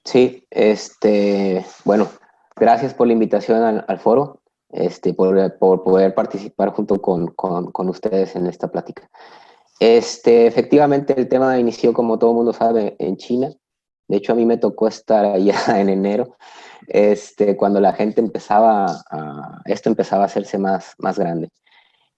[0.05, 2.07] Sí, este, bueno,
[2.55, 7.89] gracias por la invitación al, foro, este, por, por, poder participar junto con, con, con,
[7.89, 9.09] ustedes en esta plática.
[9.79, 13.51] Este, efectivamente, el tema inició, como todo el mundo sabe, en China.
[14.07, 16.35] De hecho, a mí me tocó estar allá en enero,
[16.87, 21.49] este, cuando la gente empezaba, a, esto empezaba a hacerse más, más grande.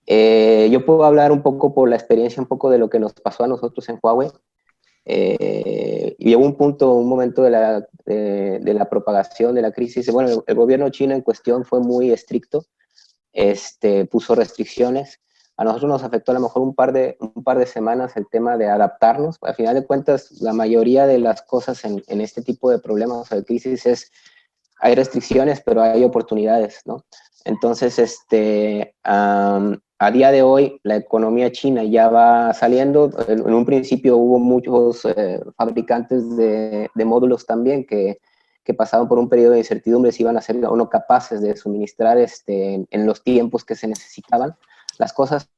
[0.06, 3.14] Eh, yo puedo hablar un poco por la experiencia, un poco de lo que nos
[3.14, 4.30] pasó a nosotros en Huawei.
[5.06, 10.12] Eh, y llegó un punto, un momento de la, de, la propagación de la crisis.
[10.12, 12.66] Bueno, el, gobierno chino en cuestión fue muy estricto,
[13.32, 15.20] este, puso restricciones.
[15.56, 18.28] A nosotros nos afectó a lo mejor un par de, un par de semanas el
[18.28, 19.38] tema de adaptarnos.
[19.42, 23.32] Al final de cuentas, la mayoría de las cosas en, en este tipo de problemas
[23.32, 24.12] o de crisis es,
[24.84, 27.06] hay restricciones, pero hay oportunidades, ¿no?
[27.46, 33.10] Entonces, este, a día de hoy la economía china ya va saliendo.
[33.30, 38.20] En un principio hubo muchos eh, fabricantes de, módulos también que,
[38.66, 41.56] que, pasaban por un periodo de incertidumbre si iban a ser o no capaces de
[41.56, 44.54] suministrar este, en, los tiempos que se necesitaban
[45.00, 45.50] las cosas.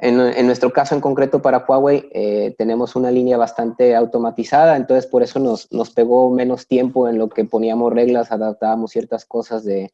[0.00, 5.24] En, nuestro caso en concreto para Huawei eh, tenemos una línea bastante automatizada, entonces por
[5.24, 9.90] eso nos, pegó menos tiempo en lo que poníamos reglas, adaptábamos ciertas cosas de,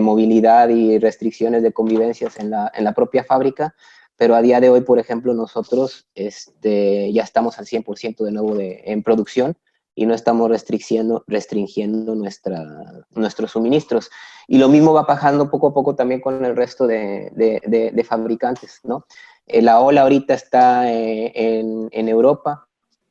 [0.00, 3.74] movilidad y restricciones de convivencias en la, propia fábrica,
[4.16, 8.56] pero a día de hoy, por ejemplo, nosotros este, ya estamos al 100% de nuevo
[8.58, 9.54] en producción
[9.96, 12.64] y no estamos restringiendo, restringiendo nuestra,
[13.10, 14.10] nuestros suministros.
[14.46, 18.04] Y lo mismo va bajando poco a poco también con el resto de, de, de
[18.04, 19.04] fabricantes, ¿no?
[19.46, 22.66] Eh, la ola ahorita está eh, en, en Europa,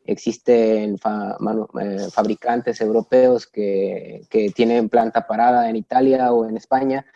[0.08, 7.08] Existen eh, fabricantes europeos que, que, tienen planta parada en Italia o en España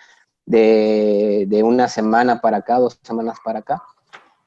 [0.47, 3.83] de, de, una semana para acá, dos semanas para acá.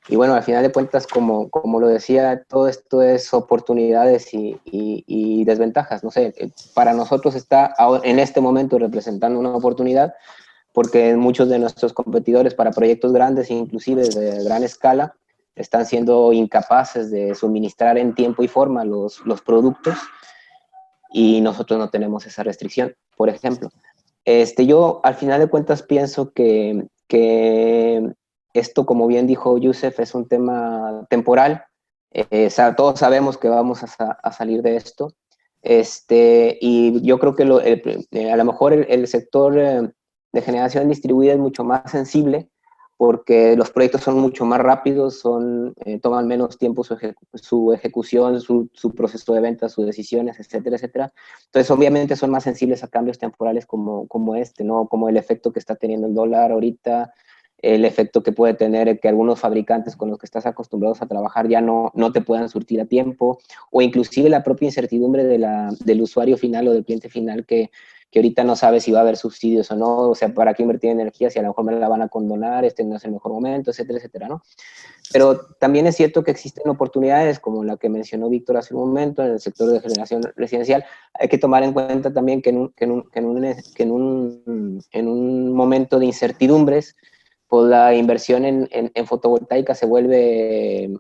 [0.09, 4.61] Y bueno, al final de cuentas, como, como lo decía, todo esto es oportunidades y,
[4.65, 6.03] y, y desventajas.
[6.03, 10.15] No sé, eh, para nosotros está en este momento representando una oportunidad
[10.73, 15.15] porque muchos de nuestros competidores para proyectos grandes, inclusive de gran escala,
[15.55, 19.99] están siendo incapaces de suministrar en tiempo y forma los, los productos
[21.13, 23.71] y nosotros no tenemos esa restricción, por ejemplo.
[24.25, 28.15] Este, yo al final de cuentas pienso que, que
[28.53, 31.65] esto, como bien dijo Yusef, es un tema temporal.
[32.11, 35.15] Eh, todos sabemos que vamos a, a, salir de esto.
[35.63, 37.83] Este, y yo creo que lo, eh,
[38.33, 39.91] a lo mejor el, el sector eh,
[40.33, 42.51] de generación distribuida es mucho más sensible
[43.03, 46.97] porque los proyectos son mucho más rápidos, son, eh, toman menos tiempo su,
[47.35, 51.13] su ejecución, su, su, proceso de venta, sus decisiones, etcétera, etcétera.
[51.47, 54.87] Entonces, obviamente son más sensibles a cambios temporales como, como este, ¿no?
[54.87, 57.13] Como el efecto que está teniendo el dólar ahorita,
[57.63, 61.49] el efecto que puede tener que algunos fabricantes con los que estás acostumbrados a trabajar
[61.49, 63.39] ya no, no te puedan surtir a tiempo,
[63.71, 65.39] o inclusive la propia incertidumbre de
[65.81, 67.71] del usuario final o del cliente final que,
[68.13, 70.63] que ahorita no sabe si va a haber subsidios o no, o sea, para qué
[70.63, 73.05] invertir en energía si a lo mejor me la van a condonar, este no es
[73.07, 74.43] el mejor momento, etcétera, etcétera, ¿no?
[75.13, 79.23] Pero también es cierto que existen oportunidades como la que mencionó Víctor hace un momento
[79.25, 80.85] en el sector de generación residencial.
[81.15, 83.43] Hay que tomar en cuenta también que que en un, que en un,
[83.75, 86.97] que en un, en un momento de incertidumbres,
[87.53, 90.91] pues la inversión en, en, fotovoltaica se vuelve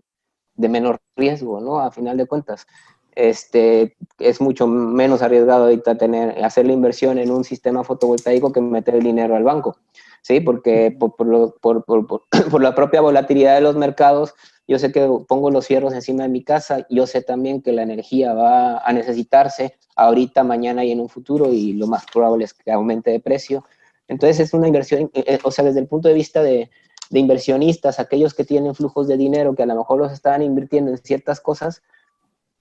[0.54, 1.80] de menor riesgo, ¿no?
[1.80, 2.66] A final de cuentas.
[3.14, 8.60] Este, es mucho menos arriesgado ahorita tener, hacer la inversión en un sistema fotovoltaico que
[8.60, 9.78] meter el dinero al banco,
[10.20, 10.40] ¿sí?
[10.40, 14.34] Porque por, por, por, por, la propia volatilidad de los mercados,
[14.68, 17.82] yo sé que pongo los fierros encima de mi casa, yo sé también que la
[17.82, 22.52] energía va a necesitarse ahorita, mañana y en un futuro, y lo más probable es
[22.52, 23.64] que aumente de precio.
[24.12, 26.70] Entonces es una inversión, eh, eh, o sea, desde el punto de vista de,
[27.10, 30.96] inversionistas, aquellos que tienen flujos de dinero que a lo mejor los están invirtiendo en
[30.96, 31.82] ciertas cosas,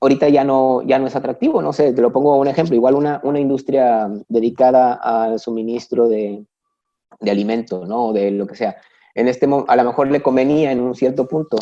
[0.01, 1.61] ahorita ya no, ya no es atractivo.
[1.61, 6.43] No sé, te lo pongo un ejemplo, igual una, una industria dedicada al suministro de,
[7.21, 8.11] de alimento, ¿no?
[8.11, 8.75] De lo que sea.
[9.15, 11.57] En este a lo mejor le convenía en un cierto punto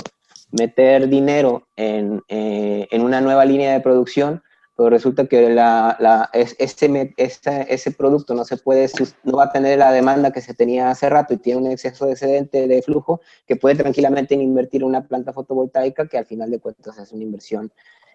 [0.52, 4.42] meter dinero en, eh, en una nueva línea de producción
[4.80, 8.90] pero resulta que la, la, ese, ese, producto no se puede,
[9.26, 12.06] no va a tener la demanda que se tenía hace rato y tiene un exceso
[12.06, 16.50] de excedente de flujo que puede tranquilamente invertir en una planta fotovoltaica que al final
[16.50, 17.74] de cuentas es una inversión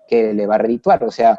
[0.08, 1.04] que le va a redituar.
[1.04, 1.38] O sea,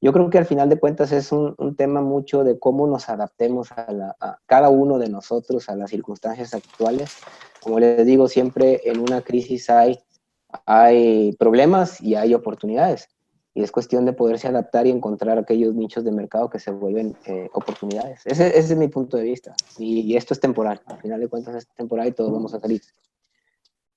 [0.00, 3.10] yo creo que al final de cuentas es un, un tema mucho de cómo nos
[3.10, 7.18] adaptemos a, la, a, cada uno de nosotros a las circunstancias actuales.
[7.62, 10.00] Como les digo, siempre en una crisis hay,
[10.64, 13.10] hay problemas y hay oportunidades
[13.54, 17.16] y es cuestión de poderse adaptar y encontrar aquellos nichos de mercado que se vuelven
[17.26, 18.22] eh, oportunidades.
[18.24, 19.54] Ese, es mi punto de vista.
[19.78, 20.80] Y, y, esto es temporal.
[20.86, 22.80] Al final de cuentas es temporal y todos vamos a salir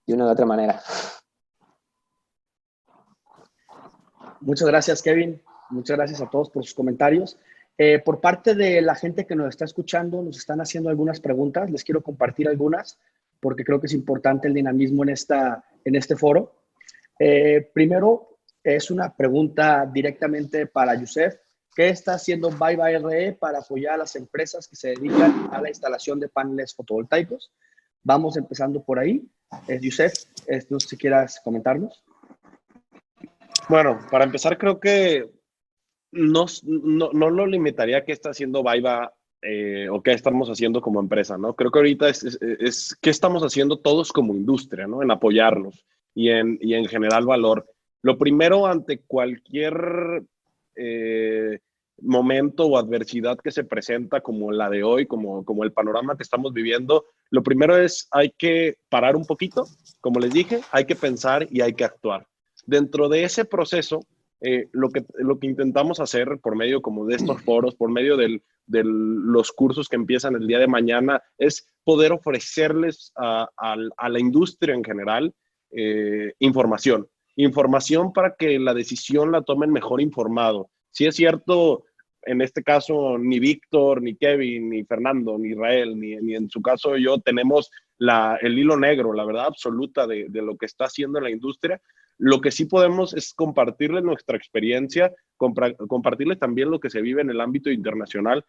[0.06, 0.82] de una u otra manera.
[4.42, 5.42] Muchas gracias, Kevin.
[5.70, 7.38] Muchas gracias a todos por sus comentarios.
[7.78, 11.70] Eh, por parte de la gente que nos está escuchando, nos están haciendo algunas preguntas.
[11.72, 13.00] Les quiero compartir algunas
[13.40, 16.54] porque creo que es importante el dinamismo en, esta, en este foro.
[17.20, 18.35] Eh, primero,
[18.66, 21.36] es una pregunta directamente para Yusef.
[21.76, 25.70] ¿Qué está haciendo Bye RE para apoyar a las empresas que se dedican a la
[25.70, 27.52] instalación de paneles fotovoltaicos?
[28.02, 29.22] Vamos empezando por ahí.
[29.68, 30.14] Eh, Yusef,
[30.48, 32.04] sé si quieras comentarnos.
[33.70, 35.30] Bueno, para empezar, creo que
[36.12, 40.82] no, no, no lo limitaría a qué está haciendo Baiba eh, o qué estamos haciendo
[40.82, 41.54] como empresa, ¿no?
[41.56, 45.04] Creo que ahorita es, es, es, qué estamos haciendo todos como industria, ¿no?
[45.04, 47.68] En apoyarnos y en, y en generar valor.
[48.06, 50.22] Lo primero ante cualquier
[50.76, 51.58] eh,
[52.04, 56.22] momento o adversidad que se presenta como la de hoy, como, como el panorama que
[56.22, 59.66] estamos viviendo, lo primero es hay que parar un poquito,
[60.02, 62.28] como les dije, hay que pensar y hay que actuar.
[62.68, 64.02] Dentro de ese proceso,
[64.40, 68.18] eh, lo, que, lo que intentamos hacer por medio como de estos foros, por medio
[68.18, 74.10] de los cursos que empiezan el día de mañana, es poder ofrecerles a, a, a
[74.10, 75.34] la industria en general
[75.72, 80.70] eh, información información para que la decisión la tomen mejor informado.
[80.92, 81.86] Si es cierto,
[82.22, 86.62] en este caso, ni Víctor, ni Kevin, ni Fernando, ni Israel, ni, ni en su
[86.62, 90.86] caso yo tenemos la, el hilo negro, la verdad absoluta de, de, lo que está
[90.86, 91.82] haciendo la industria.
[92.18, 97.30] Lo que sí podemos es compartirles nuestra experiencia, compartirles también lo que se vive en
[97.30, 98.46] el ámbito internacional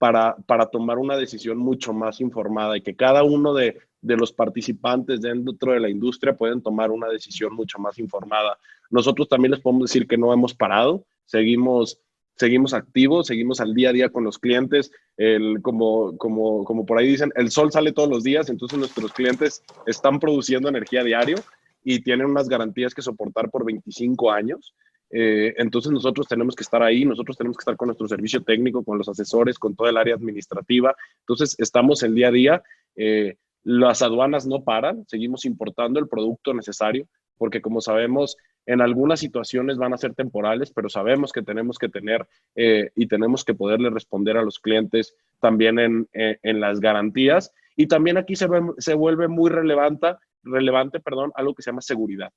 [0.00, 4.32] para, para tomar una decisión mucho más informada y que cada uno de, de los
[4.32, 8.56] participantes dentro de la industria pueden tomar una decisión mucho más informada.
[8.88, 12.00] Nosotros también les podemos decir que no hemos parado, seguimos,
[12.34, 16.96] seguimos activos, seguimos al día a día con los clientes, el, como, como, como por
[16.96, 21.36] ahí dicen, el sol sale todos los días, entonces nuestros clientes están produciendo energía diario
[21.84, 24.74] y tienen unas garantías que soportar por 25 años.
[25.10, 28.84] Eh, entonces nosotros tenemos que estar ahí, nosotros tenemos que estar con nuestro servicio técnico,
[28.84, 30.94] con los asesores, con toda el área administrativa.
[31.20, 32.62] Entonces estamos el día a día.
[32.96, 37.06] Eh, las aduanas no paran, seguimos importando el producto necesario,
[37.36, 38.36] porque como sabemos,
[38.66, 43.06] en algunas situaciones van a ser temporales, pero sabemos que tenemos que tener eh, y
[43.06, 47.52] tenemos que poderle responder a los clientes también en, en, las garantías.
[47.76, 48.46] Y también aquí se,
[48.78, 52.30] se vuelve muy relevante, relevante perdón, algo que se llama seguridad.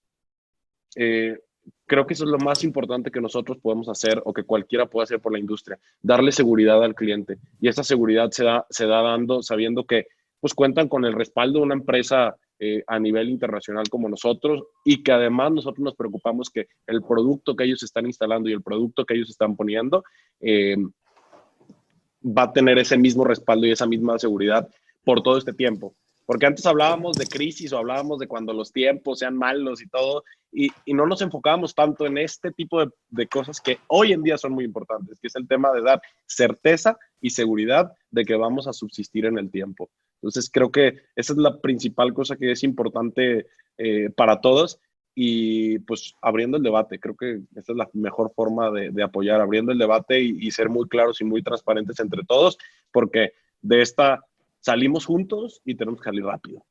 [1.86, 5.04] Creo que eso es lo más importante que nosotros podemos hacer o que cualquiera puede
[5.04, 7.38] hacer por la industria, darle seguridad al cliente.
[7.60, 10.08] Y esa seguridad se da, se da dando, sabiendo que
[10.40, 15.02] pues cuentan con el respaldo de una empresa eh, a nivel internacional como nosotros y
[15.04, 19.06] que además nosotros nos preocupamos que el producto que ellos están instalando y el producto
[19.06, 20.04] que ellos están poniendo
[20.40, 20.78] eh,
[22.26, 24.70] va a tener ese mismo respaldo y esa misma seguridad
[25.04, 25.96] por todo este tiempo.
[26.26, 30.24] Porque antes hablábamos de crisis o hablábamos de cuando los tiempos sean malos y todo,
[30.52, 34.38] y, no nos enfocábamos tanto en este tipo de, de, cosas que hoy en día
[34.38, 38.68] son muy importantes, que es el tema de dar certeza y seguridad de que vamos
[38.68, 39.90] a subsistir en el tiempo.
[40.22, 43.48] Entonces creo que esa es la principal cosa que es importante
[43.78, 44.80] eh, para todos
[45.16, 49.72] y pues abriendo el debate, creo que esta es la mejor forma de, apoyar, abriendo
[49.72, 52.58] el debate y, ser muy claros y muy transparentes entre todos,
[52.92, 54.26] porque de esta
[54.64, 56.66] salimos juntos y tenemos que salir rápido.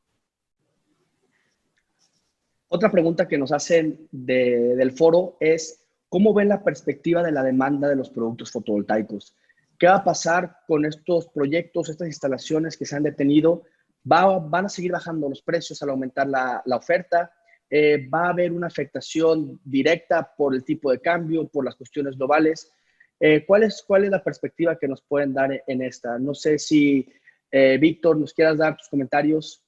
[2.68, 7.86] Otra pregunta que nos hacen del foro es, ¿cómo ven la perspectiva de la demanda
[7.88, 9.36] de los productos fotovoltaicos?
[9.78, 13.64] ¿Qué va a pasar con estos proyectos, estas instalaciones que se han detenido?
[14.10, 17.30] Va, ¿Van a seguir bajando los precios al aumentar la, la oferta?
[17.68, 22.16] Eh, ¿Va a haber una afectación directa por el tipo de cambio, por las cuestiones
[22.16, 22.72] globales?
[23.20, 26.18] Eh, ¿cuál, es, ¿Cuál es la perspectiva que nos pueden dar en esta?
[26.18, 27.06] No sé si,
[27.52, 29.62] eh, Víctor, nos quieras dar tus comentarios.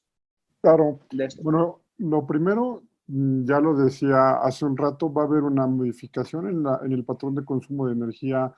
[0.62, 1.00] Claro.
[1.42, 6.48] Bueno, lo primero, mm, ya lo decía hace un rato, va a haber una modificación
[6.48, 8.54] en, la, en el patrón de consumo de energía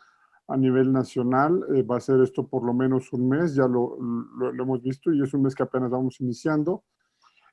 [0.47, 1.65] a nivel nacional.
[1.75, 5.13] Eh, va a ser esto por lo menos un mes, ya lo, lo, hemos visto
[5.13, 6.85] y es un mes que apenas vamos iniciando.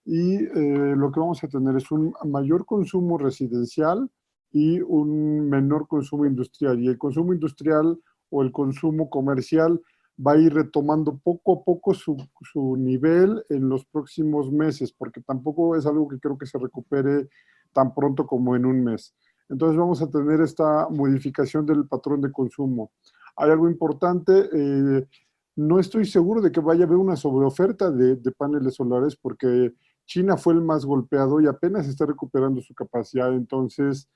[0.06, 4.12] Y eh, lo que vamos a tener es un mayor consumo residencial
[4.52, 6.80] y un menor consumo industrial.
[6.80, 8.00] Y el consumo industrial
[8.30, 9.82] o el consumo comercial
[10.16, 12.18] va a ir retomando poco a poco su,
[12.52, 17.30] su nivel en los próximos meses, porque tampoco es algo que creo que se recupere
[17.74, 19.16] tan pronto como en un mes.
[19.50, 22.92] Entonces vamos a tener esta modificación del patrón de consumo.
[23.36, 25.08] Hay algo importante, eh,
[25.56, 29.74] no estoy seguro de que vaya a haber una sobreoferta de, paneles solares porque
[30.06, 34.10] China fue el más golpeado y apenas está recuperando su capacidad, entonces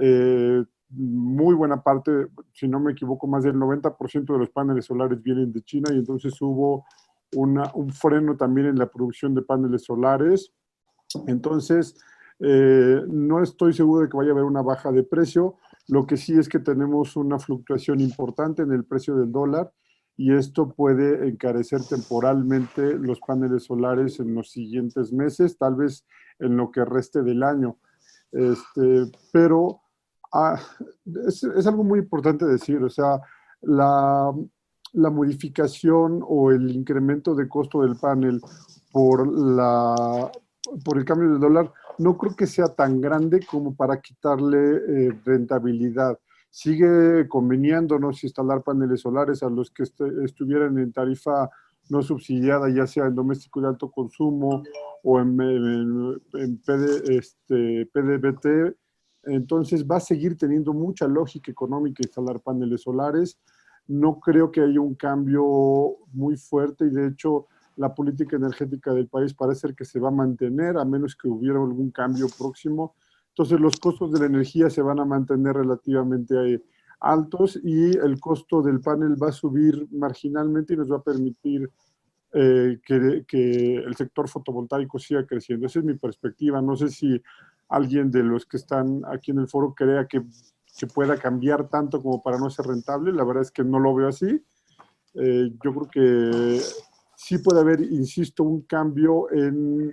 [0.00, 5.22] eh, muy buena parte, si no me equivoco, más del 90% de los paneles solares
[5.22, 6.84] vienen de China y entonces hubo
[7.34, 10.52] un freno también en la producción de paneles solares.
[11.26, 11.96] Entonces,
[12.40, 15.56] eh, no estoy seguro de que vaya a haber una baja de precio.
[15.88, 19.72] Lo que sí es que tenemos una fluctuación importante en el precio del dólar
[20.16, 26.06] y esto puede encarecer temporalmente los paneles solares en los siguientes meses, tal vez
[26.38, 27.78] en lo que reste del año.
[28.32, 29.81] Este, pero
[30.32, 30.60] ah,
[31.26, 33.20] es, es, algo muy importante decir, o sea,
[33.62, 34.32] la,
[34.92, 38.40] la modificación o el incremento de costo del panel
[38.90, 40.30] por, la,
[40.84, 45.20] por el cambio del dólar no creo que sea tan grande como para quitarle eh,
[45.24, 46.18] rentabilidad.
[46.50, 49.84] Sigue conveniéndonos instalar paneles solares a los que
[50.24, 51.48] estuvieran en tarifa
[51.88, 54.62] no subsidiada, ya sea en doméstico de alto consumo
[55.02, 56.20] o en,
[57.08, 58.76] este, PDBT.
[59.24, 63.38] Entonces va a seguir teniendo mucha lógica económica instalar paneles solares.
[63.86, 65.44] No creo que haya un cambio
[66.12, 67.46] muy fuerte y de hecho
[67.76, 71.60] la política energética del país parece que se va a mantener a menos que hubiera
[71.60, 72.94] algún cambio próximo.
[73.28, 76.62] Entonces los costos de la energía se van a mantener relativamente eh,
[77.00, 81.70] altos y el costo del panel va a subir marginalmente y nos va a permitir
[82.34, 85.66] eh, que, que, el sector fotovoltaico siga creciendo.
[85.66, 86.62] Esa es mi perspectiva.
[86.62, 87.20] No sé si
[87.72, 90.22] alguien de los que están aquí en el foro crea que,
[90.78, 93.12] que pueda cambiar tanto como para no ser rentable.
[93.12, 94.44] La verdad es que no lo veo así.
[95.14, 96.60] Eh, yo creo que
[97.16, 99.92] sí puede haber, insisto, un cambio en,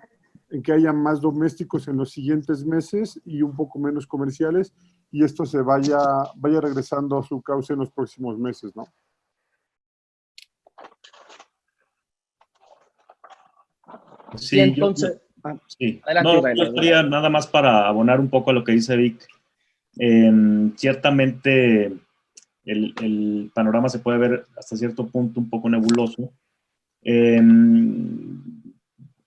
[0.63, 4.73] que haya más domésticos en los siguientes meses y un poco menos comerciales
[5.11, 5.99] y esto se vaya,
[6.35, 8.85] vaya regresando a su cauce en los próximos meses, ¿no?
[14.35, 15.21] Sí, entonces...
[15.43, 16.01] Ah, sí.
[16.23, 19.27] no, yo nada más para abonar un poco a lo que dice Vic.
[19.97, 21.85] Em, ciertamente
[22.65, 26.31] el, el, panorama se puede ver hasta cierto punto un poco nebuloso,
[27.01, 28.41] Em,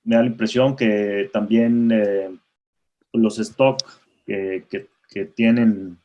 [0.04, 2.30] me da la impresión que también eh,
[3.12, 3.78] los stock
[4.26, 4.88] que,
[5.34, 5.98] tienen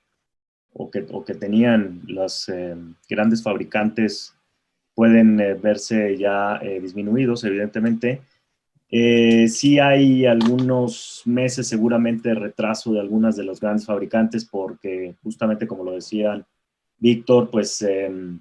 [0.74, 2.76] o que, que tenían los eh,
[3.10, 4.36] grandes fabricantes
[4.94, 8.22] pueden eh, verse ya disminuidos, evidentemente.
[8.90, 15.68] Sí hay algunos meses seguramente de retraso de algunas de los grandes fabricantes porque justamente
[15.68, 16.46] como lo decía
[17.00, 18.40] Víctor, pues em,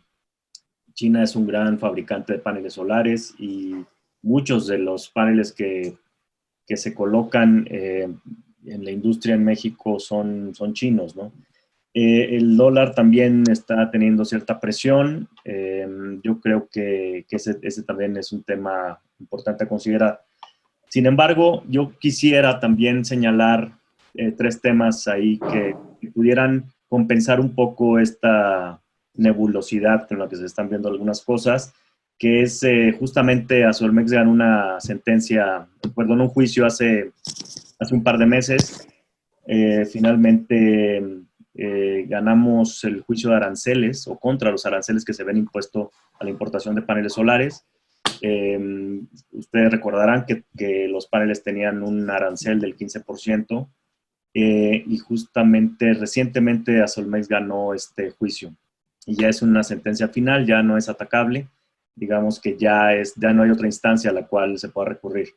[0.94, 3.74] China es un gran fabricante de paneles solares y
[4.22, 5.94] muchos de los paneles que,
[6.68, 8.08] se colocan eh,
[8.64, 11.32] en la industria en México son, son chinos, ¿no?
[11.94, 15.28] Eh, el dólar también está teniendo cierta presión.
[15.44, 15.86] Eh,
[16.24, 20.24] yo creo que, ese, también es un tema importante a considerar.
[20.88, 23.72] Sin embargo, yo quisiera también señalar
[24.14, 25.74] eh, tres temas ahí que,
[26.14, 28.80] pudieran compensar un poco esta
[29.14, 31.74] nebulosidad con la que se están viendo algunas cosas,
[32.16, 32.64] que es
[33.00, 35.66] justamente a Solmex ganó una sentencia,
[35.96, 37.10] perdón, un juicio hace,
[37.80, 38.86] hace un par de meses.
[39.90, 41.02] finalmente
[41.58, 45.88] eh, ganamos el juicio de aranceles o contra los aranceles que se ven impuestos
[46.20, 47.64] a la importación de paneles solares.
[48.22, 49.00] Eh,
[49.32, 53.68] ustedes recordarán que, los paneles tenían un arancel del 15%
[54.34, 58.54] eh, y justamente recientemente Asolmex ganó este juicio
[59.06, 61.48] y ya es una sentencia final, ya no es atacable,
[61.94, 65.28] digamos que ya, es, ya no hay otra instancia a la cual se pueda recurrir.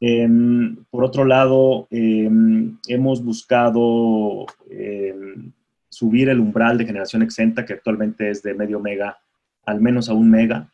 [0.00, 5.52] Em, por otro lado, em, hemos buscado em,
[5.88, 9.18] subir el umbral de generación exenta, que actualmente es de medio mega,
[9.64, 10.70] al menos a un mega.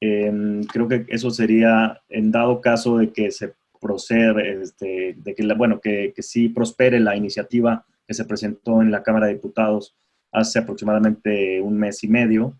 [0.00, 5.80] Creo que eso sería, en dado caso de que se procede, este, de que, bueno,
[5.80, 9.96] que, que sí prospere la iniciativa que se presentó en la Cámara de Diputados
[10.32, 12.54] hace aproximadamente un mes y medio,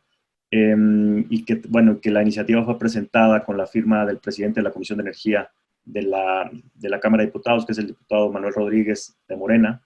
[0.50, 4.70] y que, bueno, que la iniciativa fue presentada con la firma del presidente de la
[4.70, 5.50] Comisión de Energía,
[5.84, 9.82] de la, de la Cámara de Diputados, que es el diputado Manuel Rodríguez de Morena,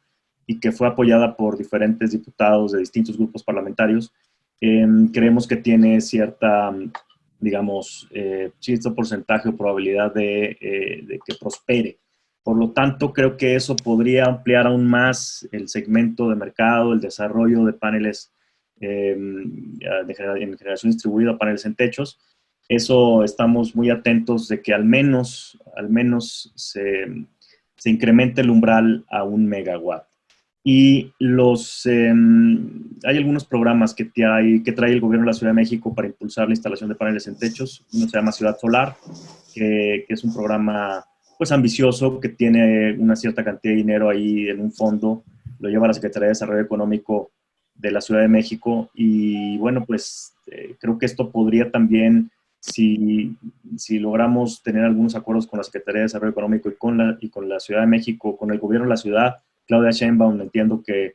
[0.47, 4.13] y que fue apoyada por diferentes diputados de distintos grupos parlamentarios,
[4.61, 6.75] em, creemos que tiene cierta,
[7.41, 11.99] digamos, eh, cierto porcentaje o probabilidad de, eh, de, que prospere.
[12.43, 17.01] Por lo tanto, creo que eso podría ampliar aún más el segmento de mercado, el
[17.01, 18.33] desarrollo de paneles
[18.81, 22.19] em, de en generación distribuida, paneles en techos,
[22.69, 27.05] eso estamos muy atentos de que al menos, al menos se
[27.85, 30.10] incremente el umbral a un megawatt.
[30.63, 35.53] Y los, em, hay algunos programas que, trae, que trae el gobierno de la Ciudad
[35.53, 37.87] de México para impulsar la instalación de paneles en techos.
[37.95, 38.95] Uno se llama Ciudad Solar,
[39.55, 41.05] que, que, es un programa
[41.39, 45.25] pues ambicioso que tiene una cierta cantidad de dinero ahí en un fondo.
[45.59, 47.31] Lo lleva la Secretaría de Desarrollo Económico
[47.75, 48.91] de la Ciudad de México.
[48.95, 52.31] Y bueno, pues eh, creo que esto podría también
[52.61, 53.37] si,
[53.77, 57.31] si, logramos tener algunos acuerdos con la Secretaría de Desarrollo Económico y con, la, y
[57.31, 59.37] con la Ciudad de México, con el gobierno de la ciudad,
[59.71, 61.15] Claudia Sheinbaum entiendo que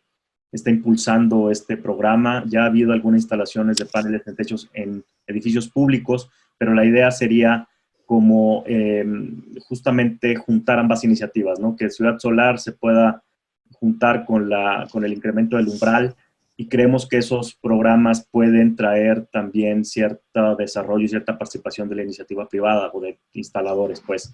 [0.49, 2.45] está impulsando este programa.
[2.47, 7.11] Ya ha habido algunas instalaciones de paneles en techos en edificios públicos, pero la idea
[7.11, 7.67] sería
[8.05, 11.75] como em, justamente juntar ambas iniciativas, ¿no?
[11.75, 13.23] Que Ciudad Solar se pueda
[13.73, 16.15] juntar con, la, con el incremento del umbral
[16.55, 22.03] y creemos que esos programas pueden traer también cierto desarrollo y cierta participación de la
[22.03, 24.33] iniciativa privada o de instaladores, pues.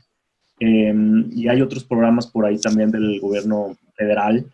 [0.60, 4.46] Em, y hay otros programas por ahí también del gobierno federal,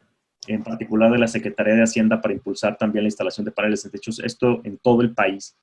[0.48, 3.90] en particular de la Secretaría de Hacienda, para impulsar también la instalación de paneles de
[3.90, 5.56] techos, esto en todo el país.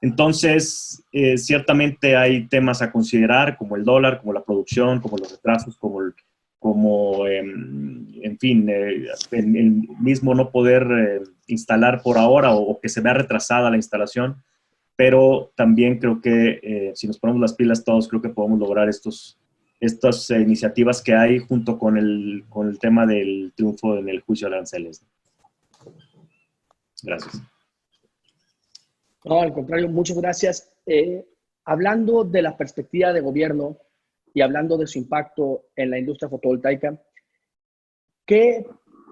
[0.00, 5.30] Entonces, eh, ciertamente hay temas a considerar, como el dólar, como la producción, como los
[5.30, 6.14] retrasos, como el,
[6.62, 12.88] como, em, en fin, eh, el, mismo no poder eh, instalar por ahora o, que
[12.88, 14.36] se vea retrasada la instalación,
[14.94, 18.88] pero también creo que eh, si nos ponemos las pilas todos, creo que podemos lograr
[18.88, 19.40] estos,
[19.82, 24.48] estas iniciativas que hay junto con el, con el tema del triunfo en el juicio
[24.48, 25.04] de aranceles.
[27.02, 27.42] Gracias.
[29.24, 30.72] No, al contrario, muchas gracias.
[31.64, 33.76] hablando de la perspectiva de gobierno,
[34.34, 36.98] y hablando de su impacto en la industria fotovoltaica,
[38.26, 38.66] ¿qué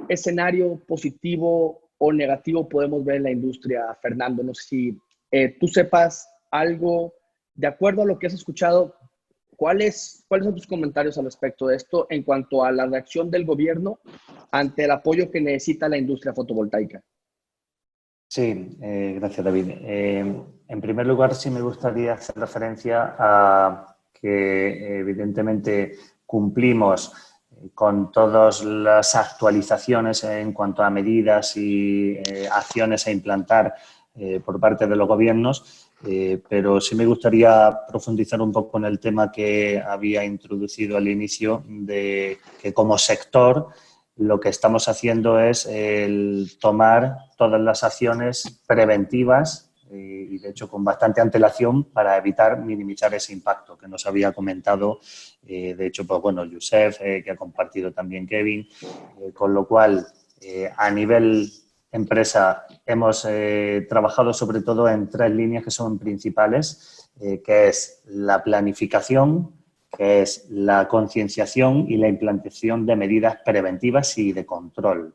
[0.09, 4.43] escenario positivo o negativo podemos ver en la industria, Fernando?
[4.43, 4.99] No sé si
[5.31, 7.15] eh, tú sepas algo,
[7.55, 8.97] de acuerdo a lo que has escuchado,
[9.61, 13.45] ¿cuáles, ¿cuáles son tus comentarios al respecto de esto en cuanto a la reacción del
[13.45, 13.99] gobierno
[14.51, 17.03] ante el apoyo que necesita la industria fotovoltaica?
[18.27, 19.69] Sí, eh, gracias David.
[19.83, 25.95] Eh, en primer lugar, sí me gustaría hacer referencia a que evidentemente
[26.25, 27.13] cumplimos
[27.51, 32.17] eh, con todas las actualizaciones en cuanto a medidas y
[32.51, 33.75] acciones a implantar
[34.45, 35.90] por parte de los gobiernos,
[36.49, 41.63] pero sí me gustaría profundizar un poco en el tema que había introducido al inicio
[41.67, 43.69] de que como sector
[44.17, 50.85] lo que estamos haciendo es el tomar todas las acciones preventivas y de hecho con
[50.85, 55.01] bastante antelación para evitar minimizar ese impacto que nos había comentado,
[55.47, 58.69] eh, de hecho, pues bueno, Yusef, eh, que ha compartido también Kevin,
[59.21, 60.07] eh, con lo cual
[60.77, 61.53] a nivel
[61.93, 63.27] empresa hemos
[63.89, 67.11] trabajado sobre todo en tres líneas que son principales,
[67.45, 69.53] que es la planificación,
[69.91, 75.15] que es la concienciación y la implantación de medidas preventivas y de control.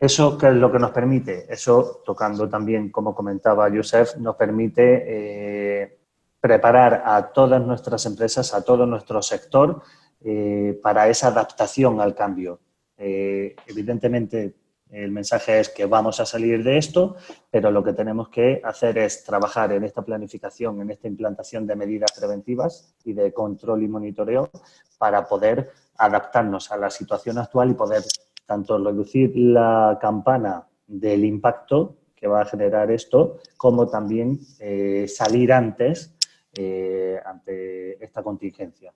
[0.00, 1.46] ¿Eso qué es lo que nos permite?
[1.52, 5.98] Eso, tocando también, como comentaba Joseph, nos permite eh,
[6.40, 9.82] preparar a todas nuestras empresas, a todo nuestro sector,
[10.24, 12.60] eh, para esa adaptación al cambio.
[12.96, 14.54] Eh, evidentemente,
[14.90, 17.16] el mensaje es que vamos a salir de esto,
[17.50, 21.76] pero lo que tenemos que hacer es trabajar en esta planificación, en esta implantación de
[21.76, 24.50] medidas preventivas y de control y monitoreo
[24.98, 28.02] para poder adaptarnos a la situación actual y poder
[28.46, 35.52] tanto reducir la campana del impacto que va a generar esto, como también eh, salir
[35.52, 36.14] antes
[36.58, 38.92] eh, ante esta contingencia.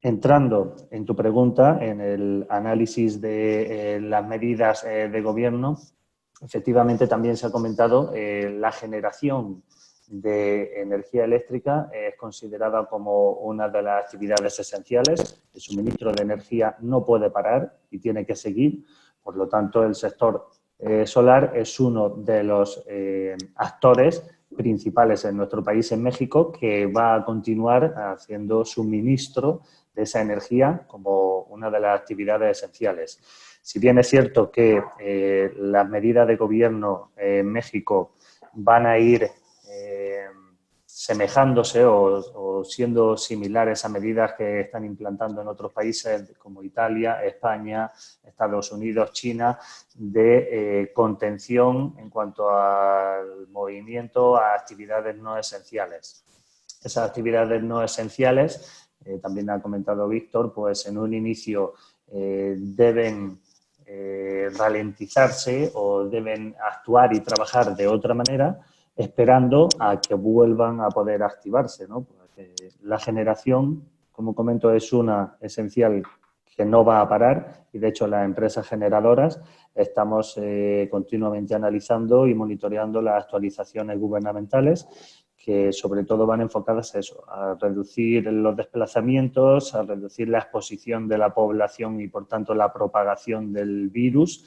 [0.00, 5.76] Entrando en tu pregunta, en el análisis de eh, las medidas eh, de gobierno,
[6.40, 9.64] efectivamente también se ha comentado eh, la generación
[10.06, 15.42] de energía eléctrica es considerada como una de las actividades esenciales.
[15.52, 18.84] El suministro de energía no puede parar y tiene que seguir.
[19.20, 20.48] Por lo tanto, el sector
[21.04, 22.82] solar es uno de los
[23.56, 24.24] actores
[24.56, 29.60] principales en nuestro país, en México, que va a continuar haciendo suministro
[29.98, 33.20] de esa energía como una de las actividades esenciales.
[33.60, 38.12] Si bien es cierto que eh, las medidas de gobierno en México
[38.52, 39.28] van a ir
[39.68, 40.26] eh,
[40.86, 47.90] semejándose o, siendo similares a medidas que están implantando en otros países como Italia, España,
[48.22, 49.58] Estados Unidos, China,
[49.94, 56.24] de eh, contención en cuanto al movimiento a actividades no esenciales.
[56.84, 61.72] Esas actividades no esenciales eh, también ha comentado Víctor, pues en un inicio
[62.08, 63.40] eh, deben
[63.86, 68.60] eh, ralentizarse o deben actuar y trabajar de otra manera,
[68.94, 71.86] esperando a que vuelvan a poder activarse.
[72.82, 73.82] la generación,
[74.12, 76.02] como comento, es una esencial
[76.54, 79.40] que no va a parar y de hecho las empresas generadoras
[79.74, 80.38] estamos
[80.90, 84.88] continuamente analizando y monitoreando las actualizaciones gubernamentales
[85.48, 91.08] que sobre todo van enfocadas a eso, a reducir los desplazamientos, a reducir la exposición
[91.08, 94.44] de la población y por tanto la propagación del virus,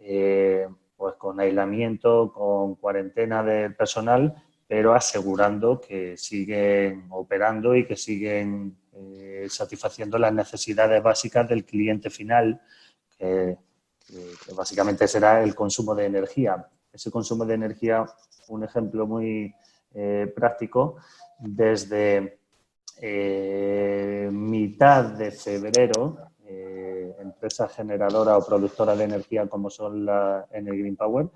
[0.00, 7.94] eh, pues con aislamiento, con cuarentena del personal, pero asegurando que siguen operando y que
[7.94, 12.60] siguen eh, satisfaciendo las necesidades básicas del cliente final,
[13.16, 13.56] que
[14.56, 16.66] básicamente será el consumo de energía.
[16.92, 18.04] Ese consumo de energía,
[18.48, 19.54] un ejemplo muy,
[19.92, 20.96] eh, práctico
[21.38, 22.38] desde
[23.00, 30.96] eh, mitad de febrero, eh, empresas generadoras o productoras de energía como son la Green
[30.96, 31.28] Power,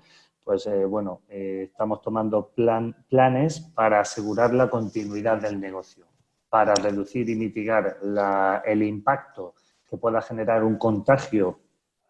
[0.43, 6.05] pues bueno, estamos tomando plan, planes para asegurar la continuidad del negocio,
[6.47, 7.97] para reducir y mitigar
[8.63, 9.55] el impacto
[9.89, 11.59] que pueda generar un contagio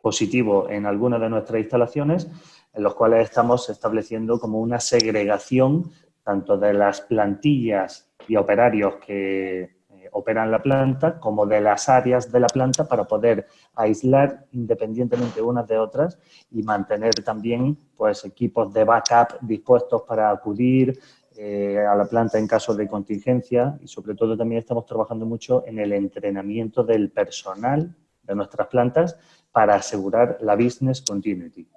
[0.02, 2.28] positivo en alguna de nuestras instalaciones,
[2.74, 5.90] en los cuales estamos estableciendo como una segregación
[6.26, 12.32] tanto de las plantillas y operarios que eh, operan la planta como de las áreas
[12.32, 13.46] de la planta para poder
[13.76, 16.18] aislar independientemente unas de otras
[16.50, 21.00] y mantener también pues, equipos de backup dispuestos para acudir
[21.38, 25.64] eh, a la planta en caso de contingencia y sobre todo también estamos trabajando mucho
[25.68, 29.16] en el entrenamiento del personal de nuestras plantas
[29.52, 31.70] para asegurar la business continuity.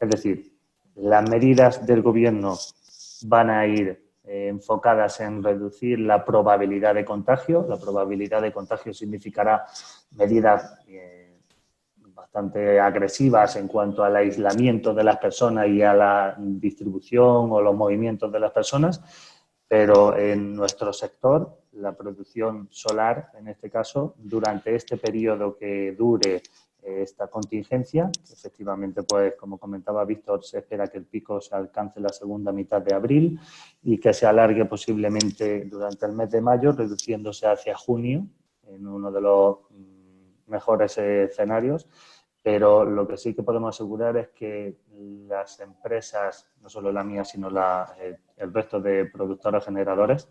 [0.00, 0.56] Es decir,
[0.96, 2.56] las medidas del gobierno
[3.24, 7.64] van a ir eh, enfocadas en reducir la probabilidad de contagio.
[7.68, 9.64] La probabilidad de contagio significará
[10.16, 11.38] medidas eh,
[11.96, 17.74] bastante agresivas en cuanto al aislamiento de las personas y a la distribución o los
[17.74, 19.00] movimientos de las personas,
[19.68, 26.42] pero en nuestro sector, la producción solar, en este caso, durante este periodo que dure
[26.86, 28.10] esta contingencia.
[28.32, 32.80] Efectivamente, pues como comentaba Víctor, se espera que el pico se alcance la segunda mitad
[32.80, 33.38] de abril
[33.82, 38.26] y que se alargue posiblemente durante el mes de mayo, reduciéndose hacia junio,
[38.64, 41.88] en uno de los mm, mejores escenarios.
[42.42, 44.78] Pero lo que sí que podemos asegurar es que
[45.26, 50.28] las empresas, no solo la mía, sino la, eh, el resto de productores generadores,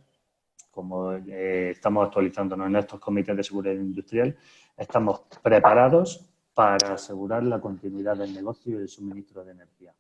[0.71, 4.37] como eh, estamos actualizándonos en estos comités de seguridad industrial,
[4.77, 9.93] estamos preparados para asegurar la continuidad del negocio y el suministro de energía.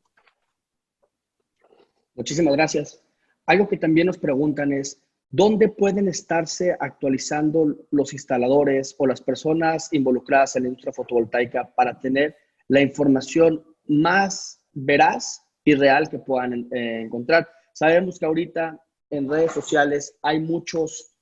[2.15, 3.03] Muchísimas gracias.
[3.45, 9.91] Algo que también nos preguntan es, ¿dónde pueden estarse actualizando los instaladores o las personas
[9.91, 12.37] involucradas en la industria fotovoltaica para tener
[12.69, 17.49] la información más veraz y real que puedan eh, encontrar?
[17.73, 21.13] Sabemos que ahorita en redes sociales hay muchos,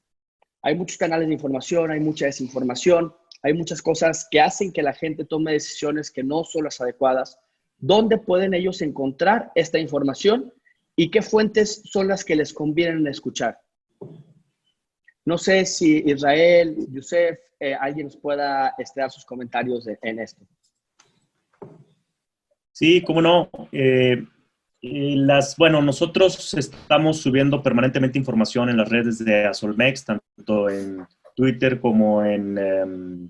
[0.61, 4.93] hay muchos canales de información, hay mucha desinformación hay muchas cosas que hacen que la
[4.93, 7.37] gente tome decisiones que no son las adecuadas.
[7.77, 10.53] ¿Dónde pueden ellos encontrar esta información
[10.95, 13.59] y qué fuentes son las que les convienen escuchar?
[15.25, 20.45] No sé si Israel, Yusef, eh, alguien nos pueda estrear sus comentarios en esto.
[22.71, 23.49] Sí, cómo no.
[23.71, 24.25] Eh,
[24.81, 31.05] las, bueno, nosotros estamos subiendo permanentemente información en las redes de Azolmex, tanto en
[31.35, 33.29] Twitter como en, em,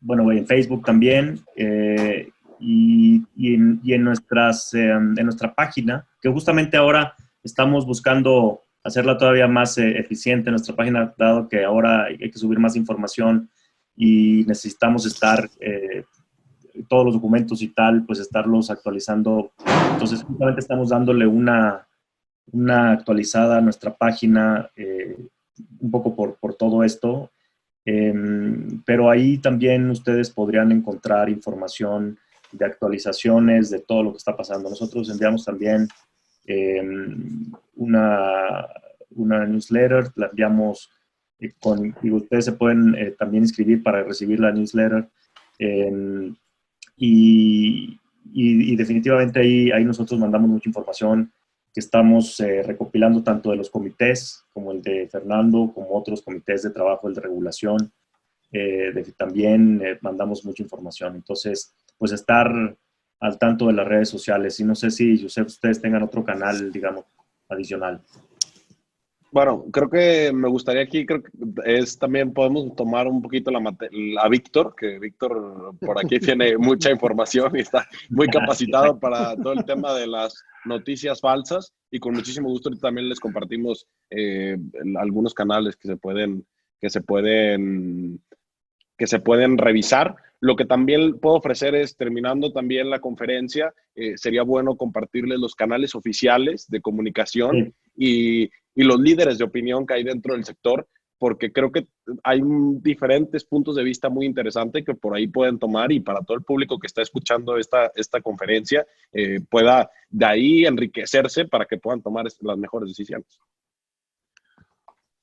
[0.00, 1.40] bueno, en Facebook también.
[1.56, 2.28] Eh,
[2.58, 9.76] y, en, nuestras, em, en nuestra página, que justamente ahora estamos buscando hacerla todavía más
[9.78, 13.50] eh, eficiente, nuestra página, dado que ahora hay que subir más información
[13.96, 16.04] y necesitamos estar, eh,
[16.88, 19.52] todos los documentos y tal, pues estarlos actualizando.
[19.92, 21.86] Entonces, justamente estamos dándole una,
[22.52, 25.16] una actualizada a nuestra página, eh,
[25.80, 27.30] un poco por, por todo esto.
[27.84, 32.18] Em, pero ahí también ustedes podrían encontrar información
[32.50, 34.68] de actualizaciones de todo lo que está pasando.
[34.68, 35.88] Nosotros enviamos también
[36.46, 38.66] em, una,
[39.10, 40.90] una newsletter, la enviamos
[41.38, 45.08] eh, con, y ustedes se pueden eh, también inscribir para recibir la newsletter.
[45.58, 46.34] Em,
[46.96, 48.00] y,
[48.32, 51.30] y, definitivamente ahí, ahí nosotros mandamos mucha información
[51.76, 56.62] que estamos eh, recopilando tanto de los comités como el de Fernando, como otros comités
[56.62, 57.92] de trabajo, el de regulación.
[58.50, 61.16] de, también mandamos mucha información.
[61.16, 62.50] Entonces, pues estar
[63.20, 64.58] al tanto de las redes sociales.
[64.58, 67.04] Y no sé si, ustedes tengan otro canal, digamos,
[67.46, 68.00] adicional.
[69.30, 71.30] Bueno, creo que me gustaría aquí, creo que
[71.66, 73.58] es también podemos tomar un poquito la
[74.22, 79.52] a Víctor, que Víctor por aquí tiene mucha información y está muy capacitado para todo
[79.52, 84.56] el tema de las noticias falsas y con muchísimo gusto también les compartimos eh,
[84.98, 86.46] algunos canales que se pueden
[86.80, 88.20] que se pueden
[88.98, 90.16] que se pueden revisar.
[90.40, 95.54] Lo que también puedo ofrecer es, terminando también la conferencia, eh, sería bueno compartirles los
[95.54, 100.86] canales oficiales de comunicación y, los líderes de opinión que hay dentro del sector,
[101.18, 101.86] porque creo que
[102.22, 102.40] hay
[102.80, 106.44] diferentes puntos de vista muy interesantes que por ahí pueden tomar y para todo el
[106.44, 112.02] público que está escuchando esta, esta conferencia eh, pueda de ahí enriquecerse para que puedan
[112.02, 113.38] tomar las mejores decisiones.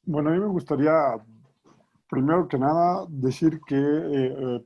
[0.05, 0.91] Bueno, a mí me gustaría,
[2.09, 4.65] primero que nada, decir que eh,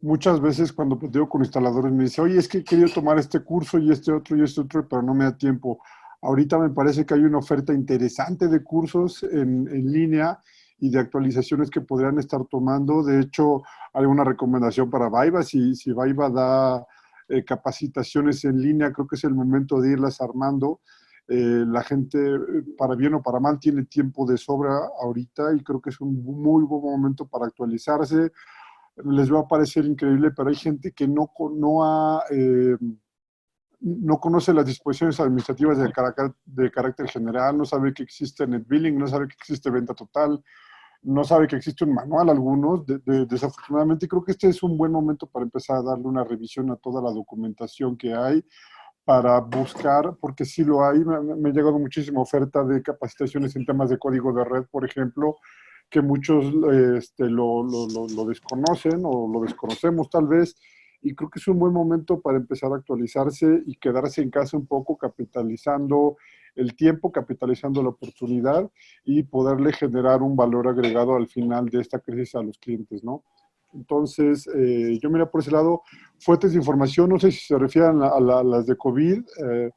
[0.00, 3.40] muchas veces cuando digo con instaladores me dice, oye, es que he querido tomar este
[3.40, 5.80] curso y este otro y este otro, pero no me da tiempo.
[6.26, 10.40] Ahorita me parece que hay una oferta interesante de cursos en, línea
[10.78, 13.04] y de actualizaciones que podrían estar tomando.
[13.04, 13.62] De hecho,
[13.94, 15.44] hay una recomendación para Vaiva.
[15.44, 16.84] Si, si da
[17.28, 20.80] eh, capacitaciones en línea, creo que es el momento de irlas armando.
[21.28, 22.18] Eh, la gente,
[22.76, 26.24] para bien o para mal, tiene tiempo de sobra ahorita y creo que es un
[26.24, 28.32] muy buen momento para actualizarse
[29.04, 32.76] les va a parecer increíble, pero hay gente que no, no, ha, eh,
[33.86, 38.64] no conoce las disposiciones administrativas de carácter, de carácter general, no sabe que existe net
[38.66, 40.42] billing, no sabe que existe venta total,
[41.02, 42.84] no sabe que existe un manual algunos.
[42.86, 46.76] desafortunadamente creo que este es un buen momento para empezar a darle una revisión a
[46.76, 48.44] toda la documentación que hay
[49.04, 53.64] para buscar, porque sí lo hay, me, me ha llegado muchísima oferta de capacitaciones en
[53.64, 55.36] temas de código de red, por ejemplo,
[55.90, 56.44] que muchos
[56.96, 57.64] este, lo,
[58.26, 60.56] desconocen o lo desconocemos tal vez,
[61.02, 64.56] y creo que es un buen momento para empezar a actualizarse y quedarse en casa
[64.56, 66.16] un poco capitalizando
[66.54, 68.70] el tiempo, capitalizando la oportunidad
[69.04, 73.24] y poderle generar un valor agregado al final de esta crisis a los clientes, ¿no?
[73.74, 75.82] Entonces, eh, yo mira por ese lado,
[76.18, 79.70] fuentes de información, no sé si se refieren a, las de COVID, eh,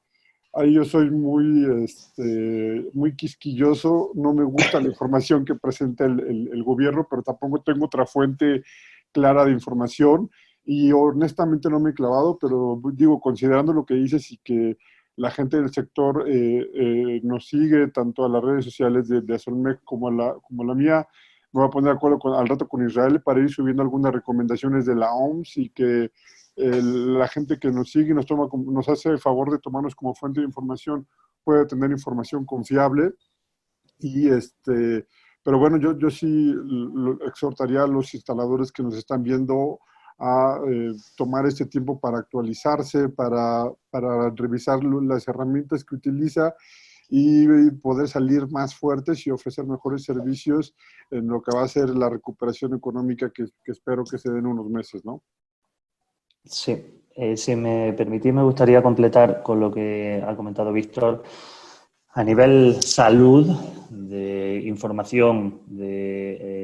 [0.54, 6.64] Ahí yo soy muy, este, muy quisquilloso, no me gusta la información que presenta el,
[6.64, 8.64] gobierno, pero tampoco tengo otra fuente
[9.12, 10.30] clara de información
[10.72, 14.78] y honestamente no me he clavado, pero digo, considerando lo que dices y que
[15.16, 19.80] la gente del sector eh, eh, nos sigue tanto a las redes sociales de, de
[19.84, 21.08] como a la, como la mía,
[21.52, 24.86] me voy a poner de acuerdo al rato con Israel para ir subiendo algunas recomendaciones
[24.86, 26.12] de la OMS y que
[26.56, 30.46] la gente que nos sigue nos, toma, nos hace favor de tomarnos como fuente de
[30.46, 31.08] información
[31.44, 33.14] puede tener información confiable.
[33.98, 35.08] Y este,
[35.42, 36.54] pero bueno, yo, yo sí
[37.26, 39.80] exhortaría a los instaladores que nos están viendo
[40.20, 46.54] a eh, tomar este tiempo para actualizarse, para, para revisar las herramientas que utiliza
[47.10, 50.76] y poder salir más fuertes y ofrecer mejores servicios
[51.10, 54.46] en lo que va a ser la recuperación económica que, que espero que se den
[54.46, 55.24] unos meses, ¿no?
[56.44, 61.24] Sí, eh, si me permitís, me gustaría completar con lo que ha comentado Víctor.
[62.12, 63.48] A nivel salud,
[63.90, 66.59] de información de eh,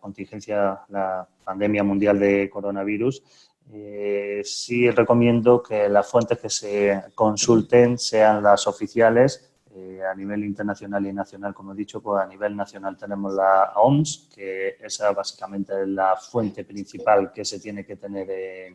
[0.00, 3.22] contingencia, la pandemia mundial de coronavirus,
[3.70, 10.44] eh, sí recomiendo que las fuentes que se consulten sean las oficiales eh, a nivel
[10.44, 11.52] internacional y nacional.
[11.52, 16.16] Como he dicho, pues a nivel nacional tenemos la OMS, que esa básicamente es la
[16.16, 18.74] fuente principal que se tiene que tener en,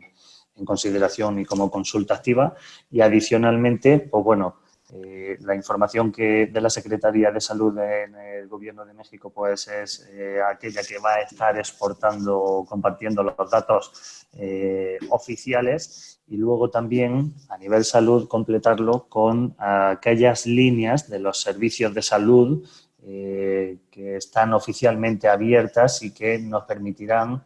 [0.56, 2.54] en consideración y como consulta activa.
[2.90, 4.60] Y adicionalmente, pues bueno,
[4.96, 9.66] eh, la información que de la Secretaría de Salud en el Gobierno de México pues
[9.66, 16.70] es eh, aquella que va a estar exportando, compartiendo los datos eh, oficiales y luego
[16.70, 22.64] también a nivel salud completarlo con aquellas líneas de los servicios de salud
[23.02, 27.44] que están oficialmente abiertas y que nos permitirán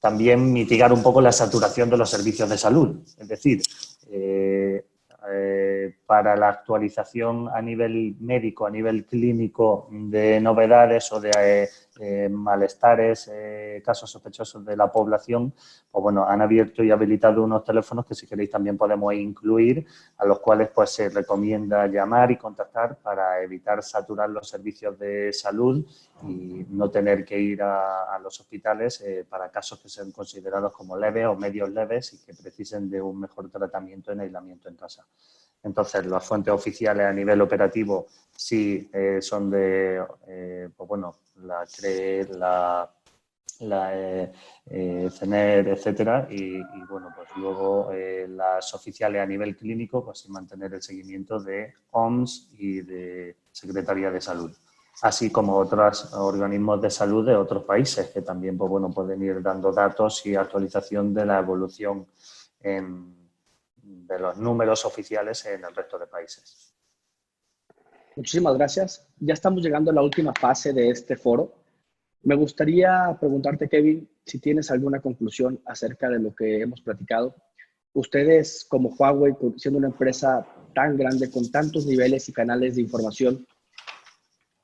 [0.00, 2.98] también mitigar un poco la saturación de los servicios de salud.
[3.16, 3.62] Es decir,
[6.06, 11.68] para la actualización a nivel médico, a nivel clínico de novedades o de
[12.00, 13.30] eh, eh, malestares,
[13.84, 15.52] casos sospechosos de la población,
[15.90, 19.86] pues bueno, han abierto y habilitado unos teléfonos que si queréis también podemos incluir,
[20.18, 25.32] a los cuales pues se recomienda llamar y contactar para evitar saturar los servicios de
[25.32, 25.84] salud
[26.22, 31.26] y no tener que ir a, los hospitales para casos que sean considerados como leves
[31.26, 35.06] o medios leves y que precisen de un mejor tratamiento en aislamiento en casa.
[35.66, 41.64] Entonces, las fuentes oficiales a nivel operativo sí eh, son de, eh, pues bueno, la
[41.66, 42.90] CRE, la,
[43.60, 47.90] la eh, CENER, etcétera, y, bueno, pues luego
[48.28, 54.20] las oficiales a nivel clínico, pues mantener el seguimiento de OMS y de Secretaría de
[54.20, 54.52] Salud
[55.02, 59.42] así como otros organismos de salud de otros países que también pues, bueno, pueden ir
[59.42, 62.06] dando datos y actualización de la evolución
[62.60, 63.30] en,
[63.82, 66.75] de los números oficiales en el resto de países.
[68.16, 69.06] Muchísimas gracias.
[69.20, 71.52] Ya estamos llegando a la última fase de este foro.
[72.22, 77.34] Me gustaría preguntarte, Kevin, si tienes alguna conclusión acerca de lo que hemos platicado.
[77.92, 83.46] Ustedes, como Huawei, siendo una empresa tan grande, con tantos niveles y canales de información,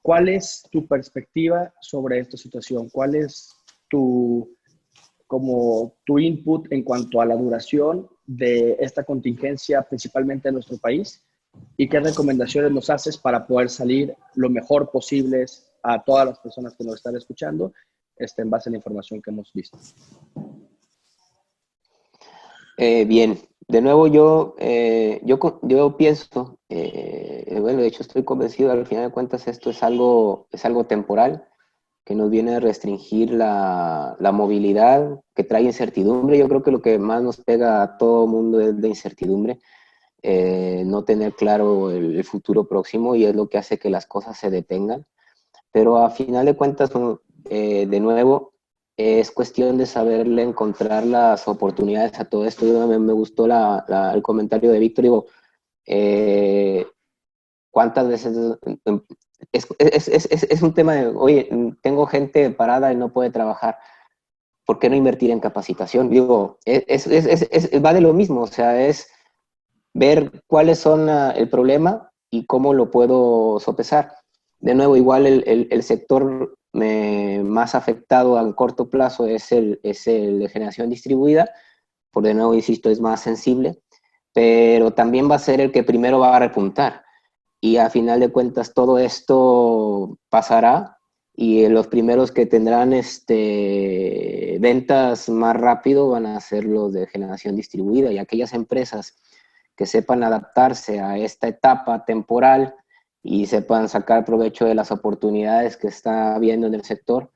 [0.01, 2.89] ¿cuál es tu perspectiva sobre esta situación?
[2.89, 3.55] ¿Cuál es
[3.89, 4.57] tu,
[5.27, 11.23] como tu input en cuanto a la duración de esta contingencia, principalmente en nuestro país,
[11.77, 15.45] y qué recomendaciones nos haces para poder salir lo mejor posible
[15.83, 17.73] a todas las personas que nos están escuchando
[18.17, 19.79] este, en base a la información que hemos visto.
[22.79, 23.39] Eh, bien,
[23.69, 29.07] de nuevo yo, eh, yo, yo pienso, eh, bueno, de hecho estoy convencido, al final
[29.07, 31.47] de cuentas esto es algo, es algo temporal,
[32.05, 36.37] que nos viene a restringir la, la, movilidad, que trae incertidumbre.
[36.37, 39.61] Yo creo que lo que más nos pega a todo mundo es la incertidumbre,
[40.25, 44.39] eh, no tener claro el, futuro próximo y es lo que hace que las cosas
[44.39, 45.05] se detengan.
[45.73, 46.91] Pero a final de cuentas,
[47.51, 48.53] eh, de nuevo,
[48.97, 52.67] es cuestión de saberle encontrar las oportunidades a todo esto.
[52.67, 55.27] Yo, me, me gustó el comentario de Víctor, digo,
[55.87, 56.87] eh,
[57.71, 58.37] ¿cuántas veces
[59.51, 61.49] es, es, un tema de, oye,
[61.81, 63.79] tengo gente parada y no puede trabajar.
[64.65, 66.09] ¿Por qué no invertir en capacitación?
[66.11, 66.59] Digo,
[67.85, 69.09] va de lo mismo, o sea, es
[69.95, 74.13] ver cuáles son uh, el problema y cómo lo puedo sopesar.
[74.61, 80.07] De nuevo, igual el, el, sector me, más afectado a corto plazo es el, es
[80.07, 81.51] el de generación distribuida,
[82.11, 83.81] por de nuevo, insisto, es más sensible,
[84.33, 87.03] pero también va a ser el que primero va a repuntar
[87.61, 90.99] y a final de cuentas todo esto pasará
[91.35, 97.57] y los primeros que tendrán este, ventas más rápido van a ser los de generación
[97.57, 99.17] distribuida y aquellas empresas
[99.83, 102.73] que sepan adaptarse a esta etapa temporal
[103.21, 107.33] y sepan sacar provecho de las oportunidades que está habiendo en el sector,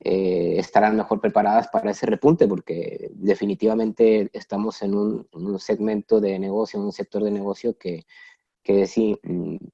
[0.00, 6.22] eh, estarán mejor preparadas para ese repunte porque definitivamente estamos en un, en un segmento
[6.22, 8.06] de negocio, un sector de negocio que
[8.62, 8.94] que es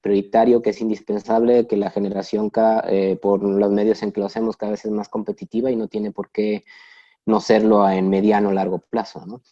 [0.00, 2.50] prioritario, que es indispensable, que la generación
[2.88, 5.86] eh, por los medios en que lo hacemos cada vez es más competitiva y no
[5.86, 6.64] tiene por qué
[7.24, 9.42] no serlo en mediano o largo plazo.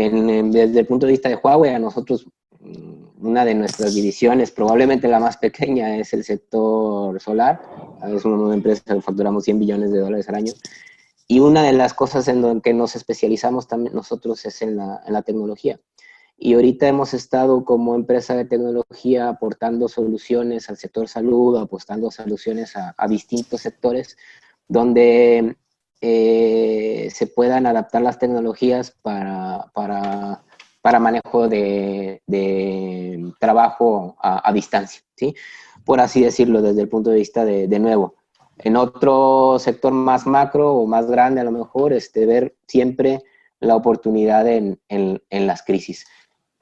[0.00, 2.26] Desde el punto de vista de Huawei, a nosotros
[2.60, 7.60] mm, una de nuestras divisiones, probablemente la más pequeña, es el sector solar.
[8.06, 10.52] Es una empresa que facturamos 100 billones de dólares al año.
[11.26, 15.02] Y una de las cosas en las que nos especializamos también nosotros es en la,
[15.06, 15.80] en la tecnología.
[16.36, 22.74] Y ahorita hemos estado como empresa de tecnología aportando soluciones al sector salud, apostando soluciones
[22.76, 24.16] a, distintos sectores
[24.66, 25.56] donde
[26.00, 30.42] eh, se puedan adaptar las tecnologías para, para,
[30.82, 35.34] para manejo de, de trabajo a, distancia, ¿sí?
[35.84, 38.14] Por así decirlo, desde el punto de vista de, de nuevo.
[38.58, 43.22] en otro sector más macro o más grande a lo mejor, este, ver siempre
[43.60, 46.06] la oportunidad en, en, las crisis.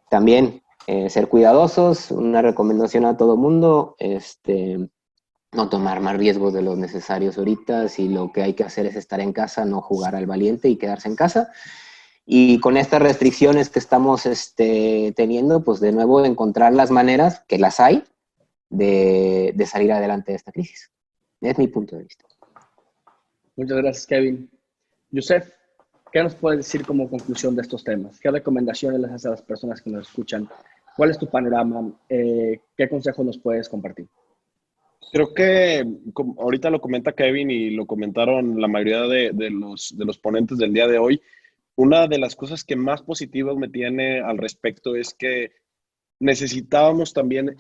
[0.09, 4.89] También eh, ser cuidadosos, una recomendación a todo mundo, este,
[5.53, 8.97] no tomar más riesgos de los necesarios ahorita, si lo que hay que hacer es
[8.97, 11.53] estar en casa, no jugar al valiente y quedarse en casa.
[12.25, 17.59] Y con estas restricciones que estamos este, teniendo, pues de nuevo encontrar las maneras, que
[17.59, 18.05] las hay,
[18.71, 20.91] de, de salir adelante de esta crisis.
[21.43, 22.25] Es mi punto de vista.
[23.57, 24.51] Muchas gracias, Kevin.
[25.11, 25.53] Yusef,
[26.11, 28.19] ¿qué nos puedes decir como conclusión de estos temas?
[28.19, 30.49] ¿Qué recomendaciones les haces a las personas que nos escuchan?
[30.97, 31.93] ¿Cuál es tu panorama?
[32.09, 34.09] Eh, ¿Qué consejos nos puedes compartir?
[35.13, 35.85] Creo que
[36.39, 40.73] ahorita lo comenta Kevin y lo comentaron la mayoría de, los, de los ponentes del
[40.73, 41.21] día de hoy.
[41.77, 45.53] Una de las cosas que más positivas me tiene al respecto es que
[46.19, 47.55] necesitábamos también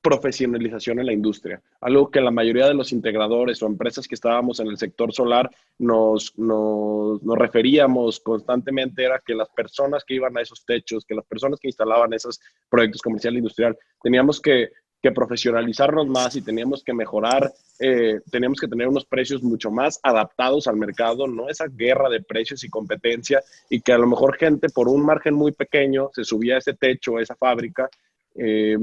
[0.00, 4.60] profesionalización en la industria, algo que la mayoría de los integradores o empresas que estábamos
[4.60, 10.38] en el sector solar nos, nos, nos, referíamos constantemente era que las personas que iban
[10.38, 12.40] a esos techos, que las personas que instalaban esos
[12.70, 14.70] proyectos comercial e industrial, teníamos que,
[15.02, 20.00] que profesionalizarnos más y teníamos que mejorar, eh, teníamos que tener unos precios mucho más
[20.02, 24.36] adaptados al mercado, no esa guerra de precios y competencia y que a lo mejor
[24.36, 27.88] gente por un margen muy pequeño se subía a ese techo, a esa fábrica.
[28.34, 28.76] Eh,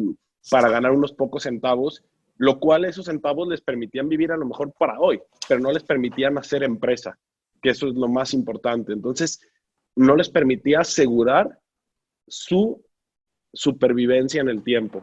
[0.50, 2.04] para ganar unos pocos centavos,
[2.38, 5.84] lo cual esos centavos les permitían vivir a lo mejor para hoy, pero no les
[5.84, 7.18] permitían hacer empresa,
[7.62, 8.92] que eso es lo más importante.
[8.92, 9.40] Entonces,
[9.96, 11.60] no les permitía asegurar
[12.28, 12.84] su
[13.54, 15.02] supervivencia en el tiempo.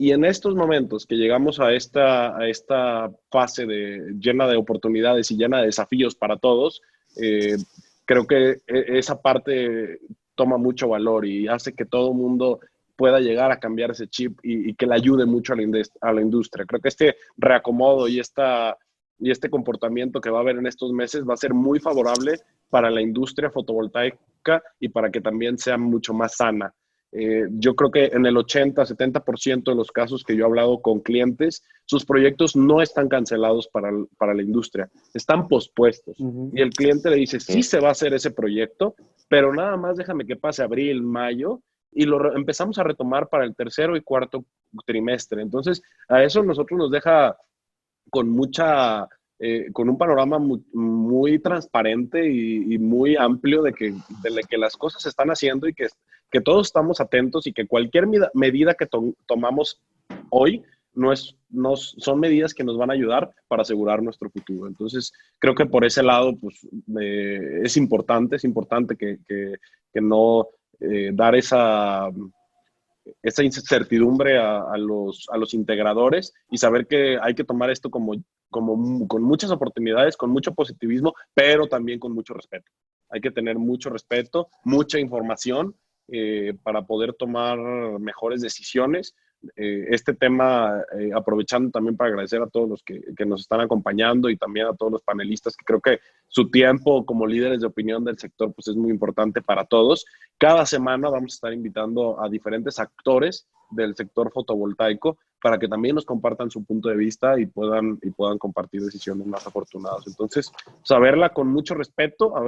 [0.00, 5.30] Y en estos momentos que llegamos a esta, a esta fase de, llena de oportunidades
[5.30, 6.80] y llena de desafíos para todos,
[7.20, 7.58] eh,
[8.06, 10.00] creo que e, esa parte
[10.34, 12.60] toma mucho valor y hace que todo mundo
[12.96, 16.22] pueda llegar a cambiar ese chip y, que le ayude mucho a la, a la,
[16.22, 16.64] industria.
[16.64, 18.78] Creo que este reacomodo y, esta,
[19.18, 22.38] y este comportamiento que va a haber en estos meses va a ser muy favorable
[22.70, 26.72] para la industria fotovoltaica y para que también sea mucho más sana.
[27.12, 31.00] Eh, yo creo que en el 80-70% de los casos que yo he hablado con
[31.00, 36.16] clientes, sus proyectos no están cancelados para, para la industria, están pospuestos.
[36.52, 38.94] Y el cliente le dice, sí se va a hacer ese proyecto,
[39.28, 41.60] pero nada más déjame que pase abril, mayo
[41.92, 44.44] y lo empezamos a retomar para el tercero y cuarto
[44.86, 45.42] trimestre.
[45.42, 47.36] Entonces, a eso nosotros nos deja
[48.10, 49.08] con mucha,
[49.38, 55.02] eh, con un panorama muy, transparente y, muy amplio de que, de que las cosas
[55.02, 55.88] se están haciendo y que,
[56.30, 58.88] que todos estamos atentos y que cualquier medida que
[59.26, 59.80] tomamos
[60.30, 60.62] hoy
[60.94, 64.66] no es, no, son medidas que nos van a ayudar para asegurar nuestro futuro.
[64.66, 66.66] Entonces, creo que por ese lado, pues,
[67.00, 69.54] eh, es importante, es importante que, que,
[69.92, 70.48] que no
[70.80, 72.10] eh, dar esa,
[73.22, 78.14] esa incertidumbre a, los, a los integradores y saber que hay que tomar esto como,
[78.50, 82.70] como con muchas oportunidades, con mucho positivismo, pero también con mucho respeto.
[83.10, 85.74] Hay que tener mucho respeto, mucha información
[86.12, 89.14] eh, para poder tomar mejores decisiones,
[89.56, 94.28] eh, este tema, eh, aprovechando también para agradecer a todos los que, nos están acompañando
[94.28, 98.04] y también a todos los panelistas, que creo que su tiempo como líderes de opinión
[98.04, 100.04] del sector pues es muy importante para todos.
[100.36, 105.94] Cada semana vamos a estar invitando a diferentes actores del sector fotovoltaico para que también
[105.94, 110.06] nos compartan su punto de vista y puedan, y puedan compartir decisiones más afortunadas.
[110.06, 110.52] Entonces,
[110.82, 112.44] saberla con mucho respeto, a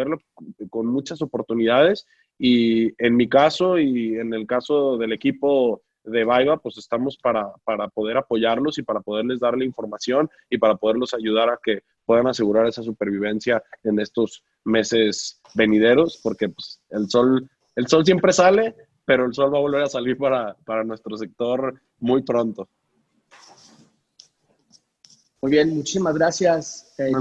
[0.68, 2.06] con muchas oportunidades
[2.44, 7.52] y en mi caso y en el caso del equipo de Vaiva, pues estamos para,
[7.62, 12.26] para poder apoyarlos y para poderles darle información y para poderlos ayudar a que puedan
[12.26, 18.74] asegurar esa supervivencia en estos meses venideros, porque pues, el, sol, el sol siempre sale,
[19.04, 22.68] pero el sol va a volver a salir para, para nuestro sector muy pronto.
[25.40, 27.12] Muy bien, muchísimas gracias, eh,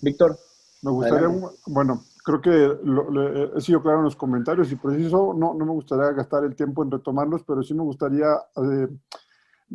[0.00, 0.38] Víctor.
[0.82, 1.28] Me gustaría,
[1.66, 5.72] bueno, creo que lo, he sido claro en los comentarios y preciso, no, no me
[5.72, 8.26] gustaría gastar el tiempo en retomarlos, pero sí me gustaría
[8.56, 8.88] eh,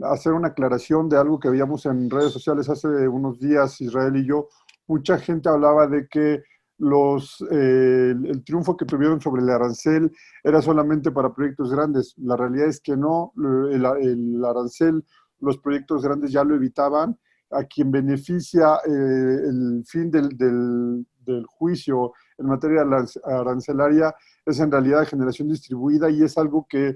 [0.03, 4.27] hacer una aclaración de algo que veíamos en redes sociales hace unos días, Israel y
[4.27, 4.49] yo.
[4.85, 6.43] Mucha gente hablaba de que
[6.77, 10.11] los, eh, el, triunfo que tuvieron sobre el arancel
[10.43, 12.13] era solamente para proyectos grandes.
[12.17, 13.33] La realidad es que no,
[13.71, 15.03] el, el arancel,
[15.39, 17.17] los proyectos grandes ya lo evitaban.
[17.49, 22.85] A quien beneficia eh, el fin del, del, del juicio en materia
[23.25, 24.15] arancelaria
[24.45, 26.95] es en realidad generación distribuida y es algo que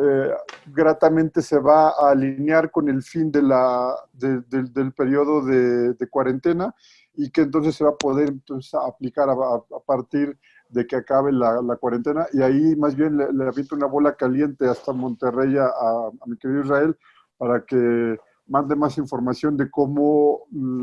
[0.00, 0.30] eh,
[0.66, 6.74] gratamente se va a alinear con el fin de la, del periodo de, cuarentena
[7.14, 11.76] y que entonces se va a poder entonces, aplicar a, partir de que acabe la,
[11.80, 12.26] cuarentena.
[12.32, 16.62] Y ahí más bien le, le una bola caliente hasta Monterrey a, a mi querido
[16.62, 16.96] Israel
[17.36, 18.18] para que
[18.48, 20.82] mande más información de cómo mm,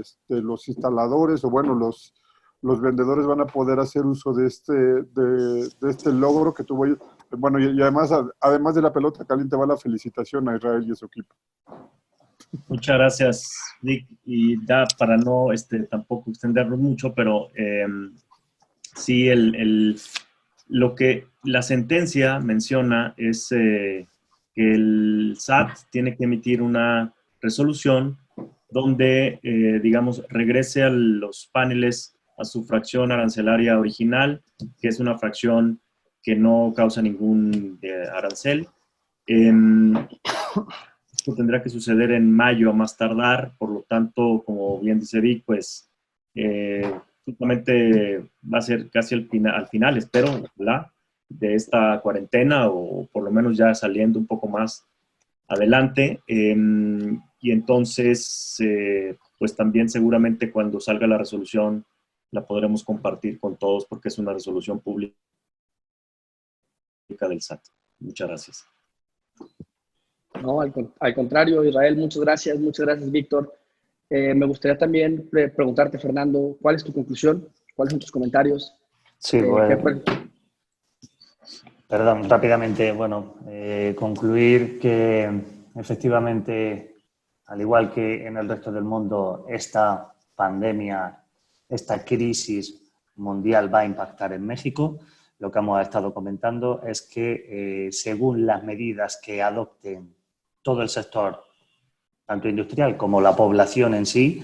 [0.00, 2.14] este, los instaladores o bueno, los,
[2.62, 6.86] los vendedores van a poder hacer uso de este, de, este logro que tuvo.
[7.30, 8.10] Bueno, y, además,
[8.40, 11.34] además de la pelota caliente, va la felicitación a Israel y a su equipo.
[12.68, 13.50] Muchas gracias,
[13.80, 14.06] Nick.
[14.24, 17.86] Y da para no este, tampoco extenderlo mucho, pero eh,
[18.94, 20.00] sí, el, el,
[20.68, 24.06] lo que la sentencia menciona es eh,
[24.54, 28.18] que el SAT tiene que emitir una resolución
[28.70, 34.42] donde, eh, digamos, regrese a los paneles a su fracción arancelaria original,
[34.80, 35.80] que es una fracción
[36.22, 38.68] que no causa ningún eh, arancel.
[39.26, 45.20] esto tendrá que suceder en mayo a más tardar, por lo tanto, como bien dice
[45.20, 45.88] Vic, pues
[46.34, 46.92] eh,
[47.24, 48.18] justamente
[48.52, 50.42] va a ser casi al final, al final espero,
[51.28, 54.84] de esta cuarentena o por lo menos ya saliendo un poco más
[55.48, 56.20] adelante.
[56.26, 61.84] Em, y entonces, eh, pues también seguramente cuando salga la resolución
[62.32, 65.14] la podremos compartir con todos porque es una resolución pública
[67.08, 67.60] del SAT.
[68.00, 68.66] Muchas gracias.
[70.42, 73.54] No, al, contrario, Israel, muchas gracias, muchas gracias, Víctor.
[74.08, 77.48] Eh, me gustaría también preguntarte, Fernando, ¿cuál es tu conclusión?
[77.76, 78.74] ¿Cuáles son tus comentarios?
[79.18, 80.00] Sí, eh, bueno.
[81.86, 85.30] Perdón, rápidamente, bueno, eh, concluir que
[85.76, 86.96] efectivamente,
[87.46, 91.21] al igual que en el resto del mundo, esta pandemia
[91.72, 94.98] esta crisis mundial va a impactar en México.
[95.38, 100.14] Lo que hemos estado comentando es que eh, según las medidas que adopten
[100.62, 101.42] todo el sector,
[102.26, 104.42] tanto industrial como la población en sí,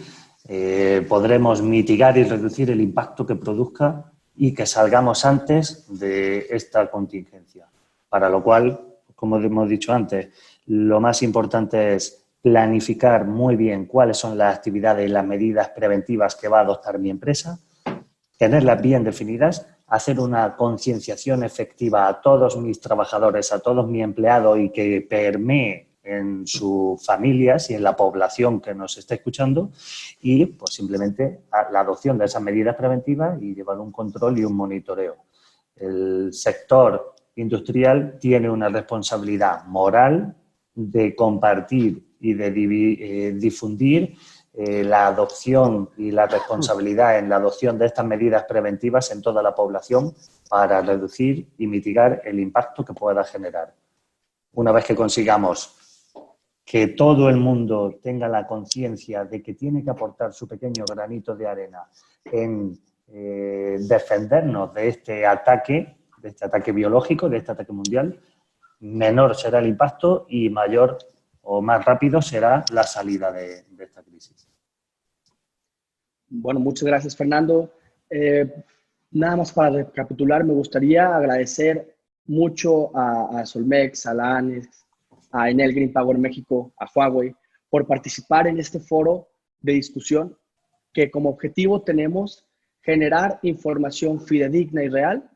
[0.49, 6.91] eh, podremos mitigar y reducir el impacto que produzca y que salgamos antes de esta
[6.91, 7.69] contingencia.
[8.09, 8.81] Para lo cual,
[9.15, 10.31] como hemos dicho antes,
[10.67, 16.37] lo más importante es planificar muy bien cuáles son las actividades y las medidas preventivas
[16.37, 17.59] que va a adoptar mi empresa,
[18.37, 24.59] tenerlas bien definidas, hacer una concienciación efectiva a todos mis trabajadores, a todos mis empleados
[24.59, 29.73] y que permee en sus familias y en la población que nos está escuchando
[30.21, 34.55] y pues simplemente la adopción de esas medidas preventivas y llevar un control y un
[34.55, 35.17] monitoreo.
[35.77, 40.35] El sector industrial tiene una responsabilidad moral
[40.75, 44.17] de compartir y de eh, difundir
[44.55, 49.43] eh, la adopción y la responsabilidad en la adopción de estas medidas preventivas en toda
[49.43, 50.15] la población
[50.49, 53.75] para reducir y mitigar el impacto que pueda generar.
[54.55, 55.75] Una vez que consigamos
[56.65, 61.35] que todo el mundo tenga la conciencia de que tiene que aportar su pequeño granito
[61.35, 61.89] de arena
[62.25, 68.21] en eh, defendernos de este ataque, de este ataque biológico, de este ataque mundial,
[68.81, 70.99] menor será el impacto y mayor
[71.51, 74.47] o más rápido será la salida de, esta crisis.
[76.29, 77.73] Bueno, muchas gracias, Fernando.
[78.11, 78.53] Eh,
[79.13, 81.97] nada más para recapitular, me gustaría agradecer
[82.27, 84.69] mucho a, Solmex, a la ANES,
[85.33, 87.35] a Enel Green Power México, a Huawei,
[87.71, 89.29] por participar en este foro
[89.61, 90.37] de discusión
[90.93, 92.47] que como objetivo tenemos
[92.83, 95.31] generar información fidedigna y real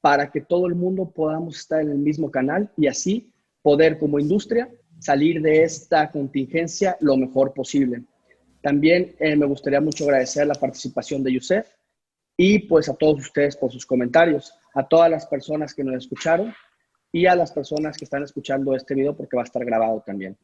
[0.00, 3.32] para que todo el mundo podamos estar en el mismo canal y así
[3.62, 4.68] poder como industria
[4.98, 8.04] salir de esta contingencia lo mejor posible.
[8.62, 11.66] También eh, me gustaría mucho agradecer la participación de Yusef
[12.36, 16.52] y pues a todos ustedes por sus comentarios, a todas las personas que nos escucharon
[17.12, 20.36] y a las personas que están escuchando este video porque va a estar grabado también.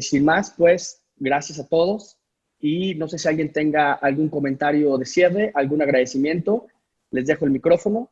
[0.00, 2.18] sin más, pues gracias a todos
[2.58, 6.66] y no sé si alguien tenga algún comentario de cierre, algún agradecimiento.
[7.10, 8.10] Les dejo el micrófono.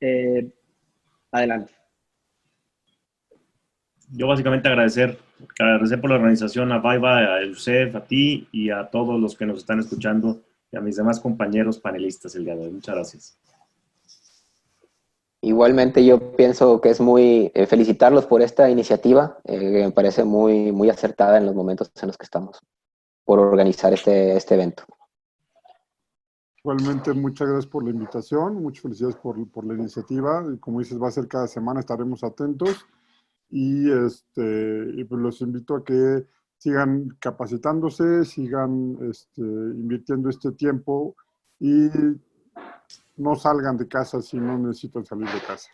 [0.00, 0.50] Eh,
[1.30, 1.83] adelante
[4.12, 5.18] yo básicamente agradecer,
[5.58, 9.46] agradecer por la organización a Baiba, a Yusef, a ti y a todos los que
[9.46, 12.72] nos están escuchando y a mis demás compañeros panelistas el día de hoy.
[12.72, 13.38] Muchas gracias.
[15.40, 20.24] Igualmente yo pienso que es muy eh, felicitarlos por esta iniciativa, eh, que me parece
[20.24, 22.60] muy, muy acertada en los momentos en los que estamos,
[23.24, 24.84] por organizar este, este evento.
[26.62, 30.42] Igualmente, muchas gracias por la invitación, muchas felicidades por, por la iniciativa.
[30.60, 32.86] Como dices, va a ser cada semana, estaremos atentos
[33.56, 36.26] y, este, y pues los invito a que
[36.58, 41.14] sigan capacitándose, sigan este, invirtiendo este tiempo
[41.60, 41.88] y
[43.16, 45.70] no salgan de casa si no necesitan salir de casa.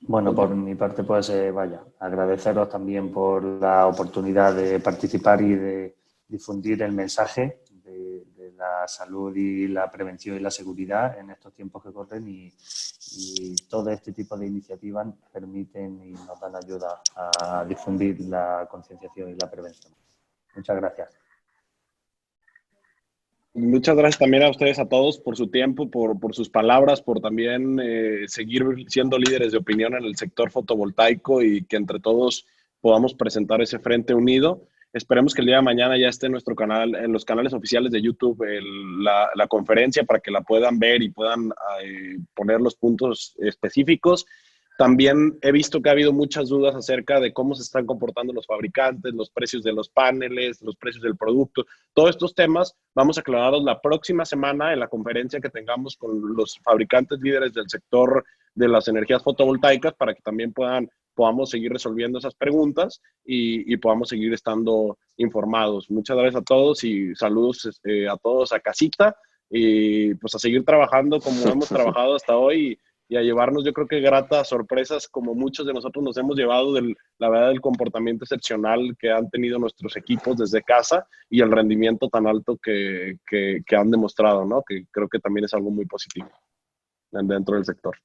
[0.00, 5.54] Bueno, por mi parte, pues eh, vaya, agradeceros también por la oportunidad de participar y
[5.54, 5.96] de
[6.28, 8.26] difundir el mensaje de
[8.58, 12.52] la salud y la prevención y la seguridad en estos tiempos que corren y,
[13.70, 19.34] todo este tipo de iniciativas permiten y nos dan ayuda a difundir la concienciación y
[19.34, 19.94] la prevención.
[20.54, 21.18] Muchas gracias.
[23.54, 27.20] Muchas gracias también a ustedes a todos por su tiempo, por, por sus palabras, por
[27.20, 32.46] también eh, seguir siendo líderes de opinión en el sector fotovoltaico y que entre todos
[32.80, 34.68] podamos presentar ese frente unido.
[34.92, 37.92] Esperemos que el día de mañana ya esté en nuestro canal, en los canales oficiales
[37.92, 38.42] de YouTube,
[39.02, 41.50] la, la, conferencia para que la puedan ver y puedan
[41.82, 44.24] eh, poner los puntos específicos.
[44.78, 48.46] También he visto que ha habido muchas dudas acerca de cómo se están comportando los
[48.46, 51.66] fabricantes, los precios de los paneles, los precios del producto.
[51.92, 56.36] Todos estos temas vamos a aclararlos la próxima semana en la conferencia que tengamos con
[56.36, 58.24] los fabricantes líderes del sector
[58.58, 64.08] de las energías fotovoltaicas para que también puedan podamos seguir resolviendo esas preguntas y, podamos
[64.08, 65.90] seguir estando informados.
[65.90, 69.16] Muchas gracias a todos y saludos este, a todos a casita
[69.50, 72.78] y pues a seguir trabajando como hemos trabajado hasta hoy
[73.08, 76.72] y, a llevarnos yo creo que gratas sorpresas como muchos de nosotros nos hemos llevado
[76.74, 81.50] del, la verdad del comportamiento excepcional que han tenido nuestros equipos desde casa y el
[81.50, 84.62] rendimiento tan alto que, que, que han demostrado, ¿no?
[84.62, 86.30] Que creo que también es algo muy positivo
[87.10, 87.96] dentro del sector.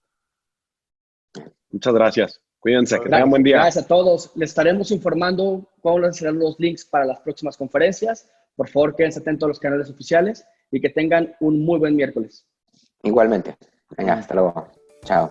[1.72, 2.42] Muchas gracias.
[2.60, 3.58] Cuídense, que tengan buen día.
[3.58, 4.32] Gracias a todos.
[4.36, 8.30] Les estaremos informando cuáles serán los links para las próximas conferencias.
[8.56, 12.46] Por favor, quédense atentos a los canales oficiales y que tengan un muy buen miércoles.
[13.04, 13.58] Igualmente.
[13.98, 14.68] Venga, hasta luego.
[15.04, 15.30] Chao.